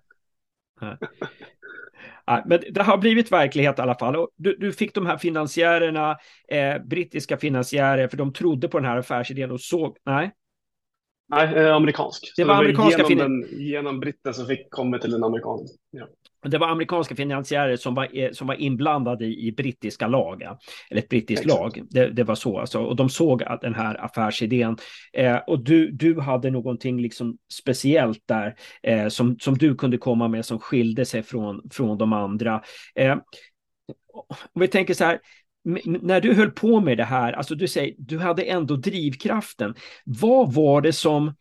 Ja, 2.26 2.44
men 2.46 2.64
det 2.72 2.82
har 2.82 2.98
blivit 2.98 3.32
verklighet 3.32 3.80
i 3.80 3.82
alla 3.82 3.96
fall. 3.96 4.28
Du, 4.36 4.56
du 4.56 4.74
fick 4.74 4.94
de 4.94 5.06
här 5.06 5.18
finansiärerna, 5.18 6.18
eh, 6.48 6.78
brittiska 6.86 7.38
finansiärer, 7.38 8.08
för 8.08 8.18
de 8.18 8.34
trodde 8.34 8.68
på 8.68 8.80
den 8.80 8.90
här 8.90 8.98
affärsidén 8.98 9.52
och 9.52 9.62
såg, 9.62 9.98
nej, 10.06 10.32
Nej, 11.30 11.56
eh, 11.56 11.76
amerikansk. 11.76 12.34
Det 12.36 12.44
var, 12.44 12.54
det 12.54 12.58
var 12.58 12.64
amerikanska 12.64 13.14
genom, 13.14 13.42
den, 13.42 13.60
genom 13.60 14.00
britten 14.00 14.34
som 14.34 14.48
fick 14.48 14.70
komma 14.70 14.98
till 14.98 15.14
en 15.14 15.24
amerikan. 15.24 15.60
Ja. 15.92 16.08
Det 16.50 16.58
var 16.58 16.68
amerikanska 16.68 17.16
finansiärer 17.16 17.76
som 17.76 17.96
var, 17.96 18.18
eh, 18.18 18.32
som 18.32 18.48
var 18.48 18.56
inblandade 18.56 19.26
i, 19.26 19.48
i 19.48 19.52
brittiska 19.52 20.08
lag, 20.08 20.42
eller 20.90 21.02
ett 21.02 21.10
brittiskt 21.10 21.46
Exakt. 21.46 21.62
lag. 21.62 21.82
Det, 21.90 22.10
det, 22.10 22.24
var 22.24 22.36
så 22.36 22.60
alltså. 22.60 22.80
Och 22.80 22.96
de 22.96 23.10
såg 23.10 23.44
att 23.44 23.62
den 23.62 23.76
här 23.76 24.06
affärsidén 24.06 24.78
eh, 25.14 25.38
och 25.38 25.64
du, 25.64 25.92
du 25.92 26.20
hade 26.20 26.52
någonting 26.52 27.02
liksom 27.02 27.38
speciellt 27.54 28.24
där 28.26 28.56
eh, 28.84 29.08
som, 29.08 29.40
som 29.40 29.58
du 29.58 29.76
kunde 29.76 29.98
komma 29.98 30.28
med 30.28 30.46
som 30.46 30.60
skilde 30.60 31.06
sig 31.06 31.24
från, 31.24 31.62
från 31.72 31.98
de 31.98 32.14
andra. 32.14 32.62
Eh, 32.96 33.18
om 34.54 34.62
vi 34.62 34.68
tänker 34.68 34.94
så 34.94 35.04
här, 35.04 35.20
när 35.86 36.22
du 36.22 36.34
höll 36.34 36.52
på 36.52 36.80
med 36.80 36.98
det 36.98 37.04
här, 37.04 37.34
alltså 37.34 37.56
du 37.56 37.68
säger, 37.68 37.96
du 37.98 38.20
hade 38.20 38.44
ändå 38.44 38.76
drivkraften. 38.76 39.76
Vad 40.06 40.54
var 40.54 40.82
det 40.82 40.94
som 40.94 41.36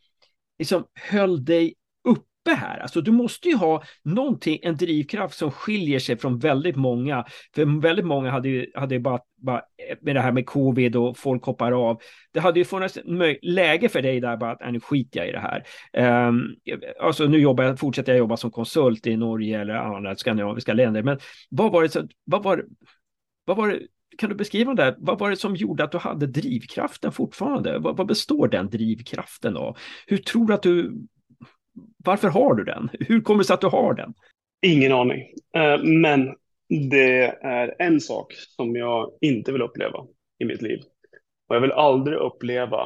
liksom 0.59 0.83
höll 1.09 1.45
dig 1.45 1.75
uppe 2.07 2.51
här? 2.51 2.79
Alltså 2.79 3.01
du 3.01 3.11
måste 3.11 3.49
ju 3.49 3.55
ha 3.55 3.83
någonting, 4.03 4.59
en 4.61 4.77
drivkraft 4.77 5.37
som 5.37 5.51
skiljer 5.51 5.99
sig 5.99 6.17
från 6.17 6.39
väldigt 6.39 6.75
många. 6.75 7.25
För 7.55 7.81
väldigt 7.81 8.05
många 8.05 8.31
hade 8.31 8.49
ju, 8.49 8.71
hade 8.75 8.95
ju 8.95 9.01
bara, 9.01 9.19
bara 9.37 9.57
eh, 9.57 9.97
med 10.01 10.15
det 10.15 10.21
här 10.21 10.31
med 10.31 10.45
covid 10.45 10.95
och 10.95 11.17
folk 11.17 11.43
hoppar 11.43 11.71
av. 11.71 12.01
Det 12.33 12.39
hade 12.39 12.59
ju 12.59 12.65
funnits 12.65 12.97
läge 13.41 13.89
för 13.89 14.01
dig 14.01 14.19
där 14.19 14.37
bara 14.37 14.51
att, 14.51 14.71
nu 14.71 14.79
skiter 14.79 15.19
jag 15.19 15.29
i 15.29 15.31
det 15.31 15.39
här. 15.39 15.63
Um, 16.27 16.55
alltså 17.01 17.25
nu 17.25 17.37
jobbar 17.37 17.63
jag, 17.63 17.79
fortsätter 17.79 18.11
jag 18.11 18.19
jobba 18.19 18.37
som 18.37 18.51
konsult 18.51 19.07
i 19.07 19.17
Norge 19.17 19.61
eller 19.61 19.73
andra 19.73 20.15
skandinaviska 20.15 20.73
länder. 20.73 21.03
Men 21.03 21.19
vad 21.49 21.71
var 21.71 21.83
det, 21.83 21.89
så, 21.89 22.07
vad 22.25 22.43
var, 22.43 22.65
vad 23.45 23.57
var 23.57 23.67
det 23.67 23.79
kan 24.19 24.29
du 24.29 24.35
beskriva 24.35 24.73
det? 24.73 24.95
Vad 24.97 25.19
var 25.19 25.29
det 25.29 25.35
som 25.35 25.55
gjorde 25.55 25.83
att 25.83 25.91
du 25.91 25.97
hade 25.97 26.27
drivkraften 26.27 27.11
fortfarande? 27.11 27.79
Vad, 27.79 27.97
vad 27.97 28.07
består 28.07 28.47
den 28.47 28.69
drivkraften 28.69 29.57
av? 29.57 29.77
Hur 30.07 30.17
tror 30.17 30.47
du 30.47 30.53
att 30.53 30.63
du... 30.63 30.93
Varför 32.05 32.27
har 32.27 32.55
du 32.55 32.63
den? 32.63 32.89
Hur 32.99 33.21
kommer 33.21 33.37
det 33.37 33.45
sig 33.45 33.53
att 33.53 33.61
du 33.61 33.67
har 33.67 33.93
den? 33.93 34.13
Ingen 34.61 34.91
aning. 34.91 35.19
Eh, 35.55 35.83
men 35.83 36.35
det 36.91 37.25
är 37.41 37.75
en 37.79 37.99
sak 37.99 38.33
som 38.33 38.75
jag 38.75 39.11
inte 39.21 39.51
vill 39.51 39.61
uppleva 39.61 40.05
i 40.39 40.45
mitt 40.45 40.61
liv. 40.61 40.79
Och 41.47 41.55
jag 41.55 41.61
vill 41.61 41.71
aldrig 41.71 42.17
uppleva 42.17 42.83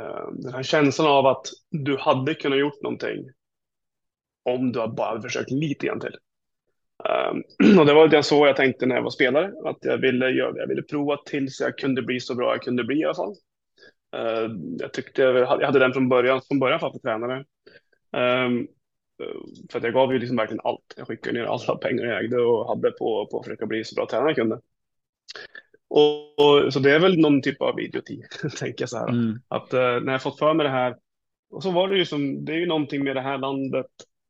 eh, 0.00 0.28
den 0.32 0.54
här 0.54 0.62
känslan 0.62 1.08
av 1.08 1.26
att 1.26 1.46
du 1.70 1.96
hade 1.96 2.34
kunnat 2.34 2.58
gjort 2.58 2.82
någonting 2.82 3.24
om 4.44 4.72
du 4.72 4.88
bara 4.88 5.22
försökt 5.22 5.50
lite 5.50 5.86
grann 5.86 6.00
till. 6.00 6.16
Um, 7.30 7.42
och 7.78 7.86
det 7.86 7.94
var 7.94 8.04
lite 8.04 8.22
så 8.22 8.46
jag 8.46 8.56
tänkte 8.56 8.86
när 8.86 8.96
jag 8.96 9.02
var 9.02 9.10
spelare, 9.10 9.52
att 9.64 9.78
jag 9.80 9.98
ville, 9.98 10.30
göra, 10.30 10.56
jag 10.56 10.66
ville 10.66 10.82
prova 10.82 11.16
tills 11.16 11.60
jag 11.60 11.78
kunde 11.78 12.02
bli 12.02 12.20
så 12.20 12.34
bra 12.34 12.52
jag 12.52 12.62
kunde 12.62 12.84
bli 12.84 13.00
i 13.00 13.04
alla 13.04 13.14
fall. 13.14 13.34
Uh, 14.16 14.56
jag 14.78 14.92
tyckte 14.92 15.22
jag 15.22 15.46
hade 15.46 15.78
den 15.78 15.92
från 15.92 16.08
början, 16.08 16.40
från 16.48 16.58
början 16.58 16.80
för 16.80 16.86
att 16.86 17.02
tränare. 17.02 17.44
Um, 18.12 18.68
för 19.70 19.78
att 19.78 19.84
jag 19.84 19.94
gav 19.94 20.12
ju 20.12 20.18
liksom 20.18 20.36
verkligen 20.36 20.60
allt. 20.64 20.94
Jag 20.96 21.06
skickade 21.06 21.38
ner 21.38 21.46
alla 21.46 21.76
pengar 21.82 22.04
jag 22.04 22.24
ägde 22.24 22.40
och 22.40 22.68
hade 22.68 22.90
på, 22.90 23.28
på 23.30 23.38
att 23.38 23.44
försöka 23.44 23.66
bli 23.66 23.84
så 23.84 23.94
bra 23.94 24.06
tränare 24.06 24.28
jag 24.28 24.36
kunde. 24.36 24.60
Och, 25.88 26.38
och, 26.38 26.72
så 26.72 26.78
det 26.78 26.90
är 26.90 27.00
väl 27.00 27.20
någon 27.20 27.42
typ 27.42 27.62
av 27.62 27.80
idioti, 27.80 28.22
tänker 28.58 28.82
jag 28.82 28.88
så 28.88 28.98
här. 28.98 29.08
Mm. 29.08 29.40
Att 29.48 29.74
uh, 29.74 29.80
när 29.80 30.12
jag 30.12 30.22
fått 30.22 30.38
för 30.38 30.54
mig 30.54 30.64
det 30.64 30.70
här, 30.70 30.96
och 31.50 31.62
så 31.62 31.70
var 31.70 31.88
det 31.88 31.96
ju 31.96 32.04
som, 32.04 32.44
det 32.44 32.52
är 32.52 32.56
ju 32.56 32.66
någonting 32.66 33.04
med 33.04 33.16
det 33.16 33.20
här 33.20 33.38
landet, 33.38 33.86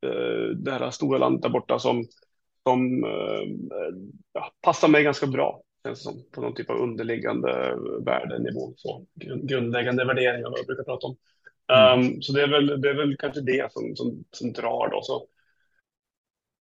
uh, 0.06 0.56
det 0.56 0.70
här 0.70 0.90
stora 0.90 1.18
landet 1.18 1.42
där 1.42 1.48
borta 1.48 1.78
som, 1.78 2.04
som 2.68 3.04
uh, 3.04 3.42
ja, 4.32 4.52
passar 4.60 4.88
mig 4.88 5.04
ganska 5.04 5.26
bra. 5.26 5.60
Känns 5.86 6.02
som, 6.02 6.24
på 6.32 6.40
någon 6.40 6.54
typ 6.54 6.70
av 6.70 6.76
underliggande 6.76 7.76
värdenivå, 8.06 8.72
så 8.76 9.06
grundläggande 9.42 10.04
värderingar, 10.04 10.50
vad 10.50 10.58
jag 10.58 10.66
brukar 10.66 10.84
prata 10.84 11.06
om. 11.06 11.16
Mm. 11.72 12.00
Um, 12.00 12.22
så 12.22 12.32
det 12.32 12.42
är, 12.42 12.48
väl, 12.48 12.80
det 12.80 12.90
är 12.90 12.94
väl 12.94 13.16
kanske 13.16 13.40
det 13.40 13.72
som, 13.72 13.96
som, 13.96 14.24
som 14.30 14.52
drar 14.52 14.88
då. 14.90 15.02
Så. 15.02 15.26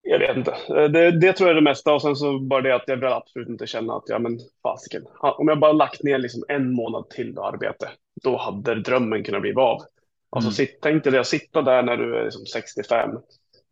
Jag 0.03 0.19
vet 0.19 0.37
inte. 0.37 0.51
Eh, 0.51 0.85
det, 0.91 1.21
det 1.21 1.33
tror 1.33 1.49
jag 1.49 1.57
är 1.57 1.61
det 1.61 1.71
mesta 1.71 1.95
och 1.95 2.03
sen 2.03 2.17
så 2.17 2.39
bara 2.39 2.61
det 2.61 2.75
att 2.75 2.85
jag 2.87 2.97
vill 2.97 3.05
absolut 3.05 3.49
inte 3.49 3.67
känna 3.67 3.97
att 3.97 4.05
ja 4.07 4.19
men 4.19 4.39
fasiken. 4.63 5.03
Om 5.21 5.49
jag 5.49 5.61
bara 5.61 5.73
lagt 5.73 6.03
ner 6.03 6.19
liksom 6.19 6.45
en 6.49 6.73
månad 6.73 7.11
till 7.11 7.39
arbete, 7.39 7.91
då 8.23 8.37
hade 8.37 8.83
drömmen 8.83 9.25
kunnat 9.25 9.41
bli 9.41 9.55
av. 9.55 9.83
Alltså 10.31 10.49
mm. 10.49 10.53
sitt, 10.53 10.79
tänk 10.83 11.05
dig 11.05 11.13
det 11.13 11.21
att 11.21 11.27
sitta 11.27 11.63
där 11.63 11.83
när 11.83 11.97
du 11.97 12.17
är 12.17 12.25
liksom 12.25 12.47
65 12.47 13.11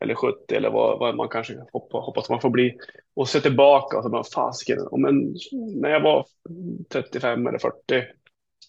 eller 0.01 0.15
70 0.15 0.55
eller 0.55 0.71
vad, 0.71 0.99
vad 0.99 1.17
man 1.17 1.29
kanske 1.29 1.57
hoppas, 1.73 2.05
hoppas 2.05 2.31
man 2.31 2.41
får 2.41 2.51
bli 2.51 2.77
och 3.17 3.29
se 3.29 3.41
tillbaka 3.41 3.97
och 3.97 4.03
så 4.03 4.11
bara 4.11 4.25
fasiken. 4.25 4.79
Om 4.91 5.05
en, 5.05 5.35
när 5.81 5.91
jag 5.91 6.01
var 6.01 6.27
35 6.93 7.47
eller 7.47 7.59
40 7.59 7.75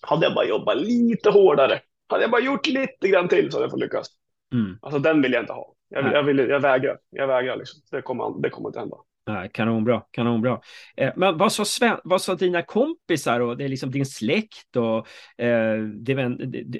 hade 0.02 0.26
jag 0.26 0.36
bara 0.36 0.46
jobbat 0.46 0.78
lite 0.78 1.30
hårdare 1.30 1.82
hade 2.10 2.24
jag 2.24 2.32
bara 2.32 2.42
gjort 2.42 2.68
lite 2.68 3.08
grann 3.08 3.28
till 3.28 3.52
så 3.52 3.58
hade 3.58 3.64
jag 3.64 3.72
fått 3.72 3.80
lyckas. 3.80 4.08
Mm. 4.54 4.78
Alltså 4.82 5.00
den 5.00 5.22
vill 5.22 5.34
jag 5.34 5.44
inte 5.44 5.54
ha. 5.54 5.74
Jag, 5.90 6.14
jag, 6.14 6.24
vill, 6.24 6.38
jag 6.38 6.60
vägrar. 6.60 7.00
Jag 7.10 7.28
vägrar 7.28 7.56
liksom. 7.56 7.82
Det 7.92 8.02
kommer, 8.02 8.42
det 8.42 8.50
kommer 8.50 8.70
inte 8.70 8.80
hända. 8.80 8.98
Nej, 9.30 9.50
kanonbra, 9.54 10.02
kanonbra. 10.12 10.60
Eh, 10.98 11.14
men 11.16 11.38
vad 11.38 11.52
sa, 11.52 11.66
Sven, 11.66 11.98
vad 12.04 12.22
sa 12.22 12.36
dina 12.36 12.62
kompisar 12.62 13.40
och 13.40 13.58
det 13.58 13.64
är 13.64 13.68
liksom 13.68 13.92
din 13.92 14.06
släkt 14.06 14.76
och, 14.76 14.98
eh, 15.44 15.78
det, 15.84 16.14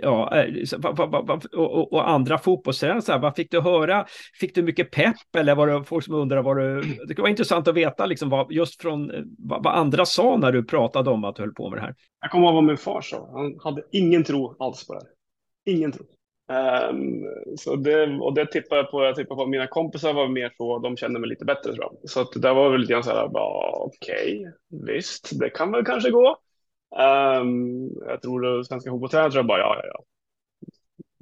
ja, 0.02 0.38
eh, 0.38 0.54
och, 1.54 1.94
och, 1.94 2.10
andra 2.10 2.38
fotbollstränare? 2.38 3.20
Vad 3.20 3.36
fick 3.36 3.52
du 3.52 3.62
höra? 3.62 4.06
Fick 4.40 4.56
du 4.56 4.62
mycket 4.62 4.92
pepp 4.92 5.36
eller 5.38 5.56
var 5.56 5.68
det 5.68 5.84
folk 5.84 6.06
som 6.06 6.14
undrade 6.14 6.42
vad 6.42 6.58
du... 6.58 6.82
Det 6.82 7.08
skulle 7.08 7.22
vara 7.22 7.30
intressant 7.30 7.68
att 7.68 7.76
veta 7.76 8.06
liksom 8.06 8.30
vad, 8.30 8.52
just 8.52 8.82
från 8.82 9.12
eh, 9.12 9.22
vad, 9.38 9.64
vad, 9.64 9.76
andra 9.76 10.06
sa 10.06 10.38
när 10.38 10.52
du 10.52 10.64
pratade 10.64 11.10
om 11.10 11.24
att 11.24 11.36
du 11.36 11.42
höll 11.42 11.54
på 11.54 11.70
med 11.70 11.80
det 11.80 11.84
här. 11.84 11.96
Jag 12.22 12.32
kommer 12.32 12.46
ihåg 12.46 12.56
vad 12.56 12.64
min 12.64 12.78
far 12.78 13.02
sa. 13.02 13.30
Han 13.34 13.60
hade 13.64 13.84
ingen 13.92 14.24
tro 14.24 14.56
alls 14.60 14.88
på 14.88 14.94
det 14.94 15.00
här. 15.00 15.10
Ingen 15.76 15.92
tro. 15.92 16.06
Um, 16.50 17.26
så 17.58 17.76
det, 17.76 18.18
och 18.20 18.34
det 18.34 18.46
tippar 18.46 18.78
jag 18.78 18.92
på. 18.92 19.04
Jag 19.04 19.16
tippar 19.16 19.36
på 19.36 19.46
mina 19.46 19.68
kompisar 19.68 20.14
var 20.14 20.28
mer 20.28 20.54
så. 20.58 20.80
De 20.80 20.98
kände 20.98 21.20
mig 21.20 21.30
lite 21.30 21.46
bättre 21.46 21.74
tror 21.74 21.86
jag. 21.86 22.10
Så 22.10 22.22
att 22.22 22.42
det 22.42 22.54
var 22.54 22.70
väl 22.70 22.82
lite 22.82 22.94
grann 22.94 23.04
så 23.04 23.10
här. 23.10 23.30
Okej, 23.34 24.40
okay, 24.40 24.52
visst, 24.94 25.40
det 25.40 25.50
kan 25.50 25.72
väl 25.72 25.86
kanske 25.86 26.10
gå. 26.10 26.38
Um, 27.42 27.92
jag 28.08 28.22
tror 28.22 28.42
det 28.42 28.66
svenska 28.66 28.90
fotbollstränare 28.90 29.32
tror 29.32 29.40
jag 29.40 29.48
bara 29.48 29.60
ja, 29.60 29.82
ja, 29.84 29.90
ja. 29.94 30.04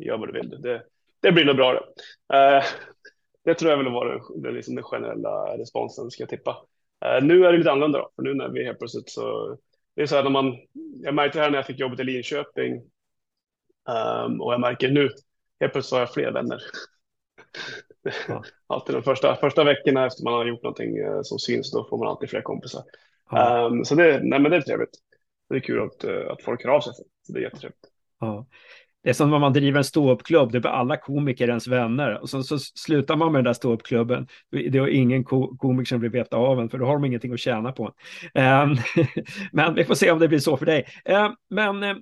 Gör 0.06 0.18
vad 0.18 0.30
du 0.30 0.34
vill. 0.34 0.62
Det, 0.62 0.84
det 1.22 1.32
blir 1.32 1.46
nog 1.46 1.56
bra 1.56 1.74
det. 1.74 1.84
Ehm, 2.38 2.58
uh, 2.58 2.64
det 3.46 3.54
tror 3.54 3.72
jag 3.72 3.78
väl 3.78 3.94
var 3.94 4.06
den, 4.06 4.42
det 4.42 4.52
liksom 4.52 4.76
den 4.76 4.84
generella 4.84 5.58
responsen 5.58 6.12
ska 6.12 6.24
jag 6.24 6.30
tippa. 6.30 6.52
Uh, 7.06 7.26
nu 7.26 7.46
är 7.46 7.52
det 7.52 7.58
lite 7.58 7.72
annorlunda 7.72 8.00
då, 8.00 8.10
för 8.16 8.24
nu 8.24 8.34
när 8.34 8.50
vi 8.50 8.66
helt 8.66 8.80
plötsligt 8.80 9.10
så. 9.10 9.58
Det 9.96 10.02
är 10.02 10.06
så 10.06 10.16
här 10.16 10.24
när 10.24 10.30
man. 10.30 10.58
Jag 11.04 11.14
märkte 11.14 11.38
det 11.38 11.44
här 11.44 11.50
när 11.50 11.58
jag 11.58 11.66
fick 11.66 11.80
jobbet 11.80 12.00
i 12.00 12.04
Linköping 12.04 12.82
Um, 13.88 14.42
och 14.42 14.54
jag 14.54 14.62
märker 14.62 14.92
nu, 14.92 15.10
helt 15.60 15.74
plötsligt 15.74 15.92
har 15.92 16.00
jag 16.00 16.14
fler 16.14 16.32
vänner. 16.32 16.62
Ja. 18.28 18.44
alltid 18.68 18.96
de 18.96 19.04
första, 19.04 19.36
första 19.36 19.64
veckorna 19.64 20.06
efter 20.06 20.24
man 20.24 20.34
har 20.34 20.46
gjort 20.46 20.64
någonting 20.64 21.00
uh, 21.00 21.22
som 21.24 21.40
syns, 21.40 21.72
då 21.72 21.88
får 21.90 21.98
man 21.98 22.08
alltid 22.08 22.30
fler 22.30 22.42
kompisar. 22.42 22.84
Ja. 23.32 23.66
Um, 23.66 23.86
så 23.86 23.96
det, 23.96 24.20
nej, 24.24 24.40
men 24.40 24.52
det 24.52 24.58
är 24.58 24.62
trevligt. 24.62 24.96
Det 25.50 25.56
är 25.56 25.60
kul 25.60 25.82
att, 25.82 26.06
uh, 26.06 26.32
att 26.32 26.44
folk 26.44 26.64
hör 26.64 26.72
av 26.72 26.82
sig. 26.82 26.94
Så 27.28 27.34
det 27.34 27.40
är 27.40 27.44
jättetrevligt. 27.44 27.86
Ja. 28.20 28.48
Det 29.04 29.10
är 29.10 29.14
som 29.14 29.32
när 29.32 29.40
man 29.40 29.54
driver 29.54 29.78
en 29.78 29.84
ståuppklubb, 29.84 30.52
det 30.52 30.60
blir 30.60 30.72
alla 30.72 30.98
komiker 30.98 31.48
ens 31.48 31.68
vänner. 31.68 32.22
Och 32.22 32.30
så, 32.30 32.44
så 32.44 32.60
slutar 32.60 33.16
man 33.16 33.32
med 33.32 33.40
den 33.40 33.46
där 33.46 33.54
ståuppklubben. 33.54 34.28
Det 34.52 34.78
är 34.78 34.88
ingen 34.88 35.24
ko 35.24 35.58
komiker 35.58 35.90
som 35.90 36.02
vill 36.02 36.12
veta 36.12 36.38
av 36.38 36.60
en, 36.60 36.70
för 36.70 36.78
då 36.78 36.86
har 36.86 36.94
de 36.94 37.06
ingenting 37.06 37.34
att 37.34 37.40
tjäna 37.40 37.72
på. 37.72 37.86
Um, 37.86 38.78
men 39.52 39.76
vi 39.76 39.84
får 39.84 39.96
se 39.96 40.12
om 40.12 40.20
det 40.20 40.28
blir 40.28 40.40
så 40.40 40.58
för 40.58 40.66
dig. 40.66 40.86
Uh, 41.10 41.30
men 41.50 41.84
uh, 41.84 41.98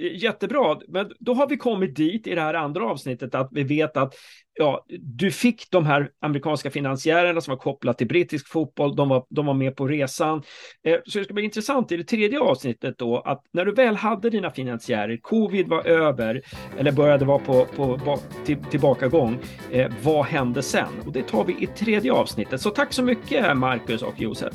Jättebra, 0.00 0.80
men 0.88 1.12
då 1.18 1.34
har 1.34 1.48
vi 1.48 1.56
kommit 1.56 1.96
dit 1.96 2.26
i 2.26 2.34
det 2.34 2.40
här 2.40 2.54
andra 2.54 2.84
avsnittet 2.84 3.34
att 3.34 3.48
vi 3.52 3.62
vet 3.62 3.96
att 3.96 4.14
ja, 4.58 4.84
du 5.00 5.30
fick 5.30 5.70
de 5.70 5.86
här 5.86 6.10
amerikanska 6.20 6.70
finansiärerna 6.70 7.40
som 7.40 7.52
var 7.52 7.58
kopplat 7.58 7.98
till 7.98 8.06
brittisk 8.06 8.48
fotboll, 8.48 8.96
de 8.96 9.08
var, 9.08 9.26
de 9.30 9.46
var 9.46 9.54
med 9.54 9.76
på 9.76 9.86
resan. 9.86 10.42
Eh, 10.84 10.98
så 11.06 11.18
det 11.18 11.24
ska 11.24 11.34
bli 11.34 11.44
intressant 11.44 11.92
i 11.92 11.96
det 11.96 12.04
tredje 12.04 12.40
avsnittet 12.40 12.98
då 12.98 13.20
att 13.20 13.44
när 13.52 13.64
du 13.64 13.72
väl 13.72 13.96
hade 13.96 14.30
dina 14.30 14.50
finansiärer, 14.50 15.16
covid 15.16 15.68
var 15.68 15.86
över 15.86 16.42
eller 16.78 16.92
började 16.92 17.24
vara 17.24 17.38
på, 17.38 17.66
på 17.76 18.18
till, 18.44 18.56
tillbakagång, 18.70 19.38
eh, 19.70 19.92
vad 20.02 20.24
hände 20.24 20.62
sen? 20.62 20.88
Och 21.06 21.12
det 21.12 21.22
tar 21.22 21.44
vi 21.44 21.56
i 21.60 21.66
tredje 21.66 22.12
avsnittet. 22.12 22.60
Så 22.60 22.70
tack 22.70 22.92
så 22.92 23.02
mycket 23.02 23.56
Marcus 23.56 24.02
och 24.02 24.20
Josef. 24.20 24.54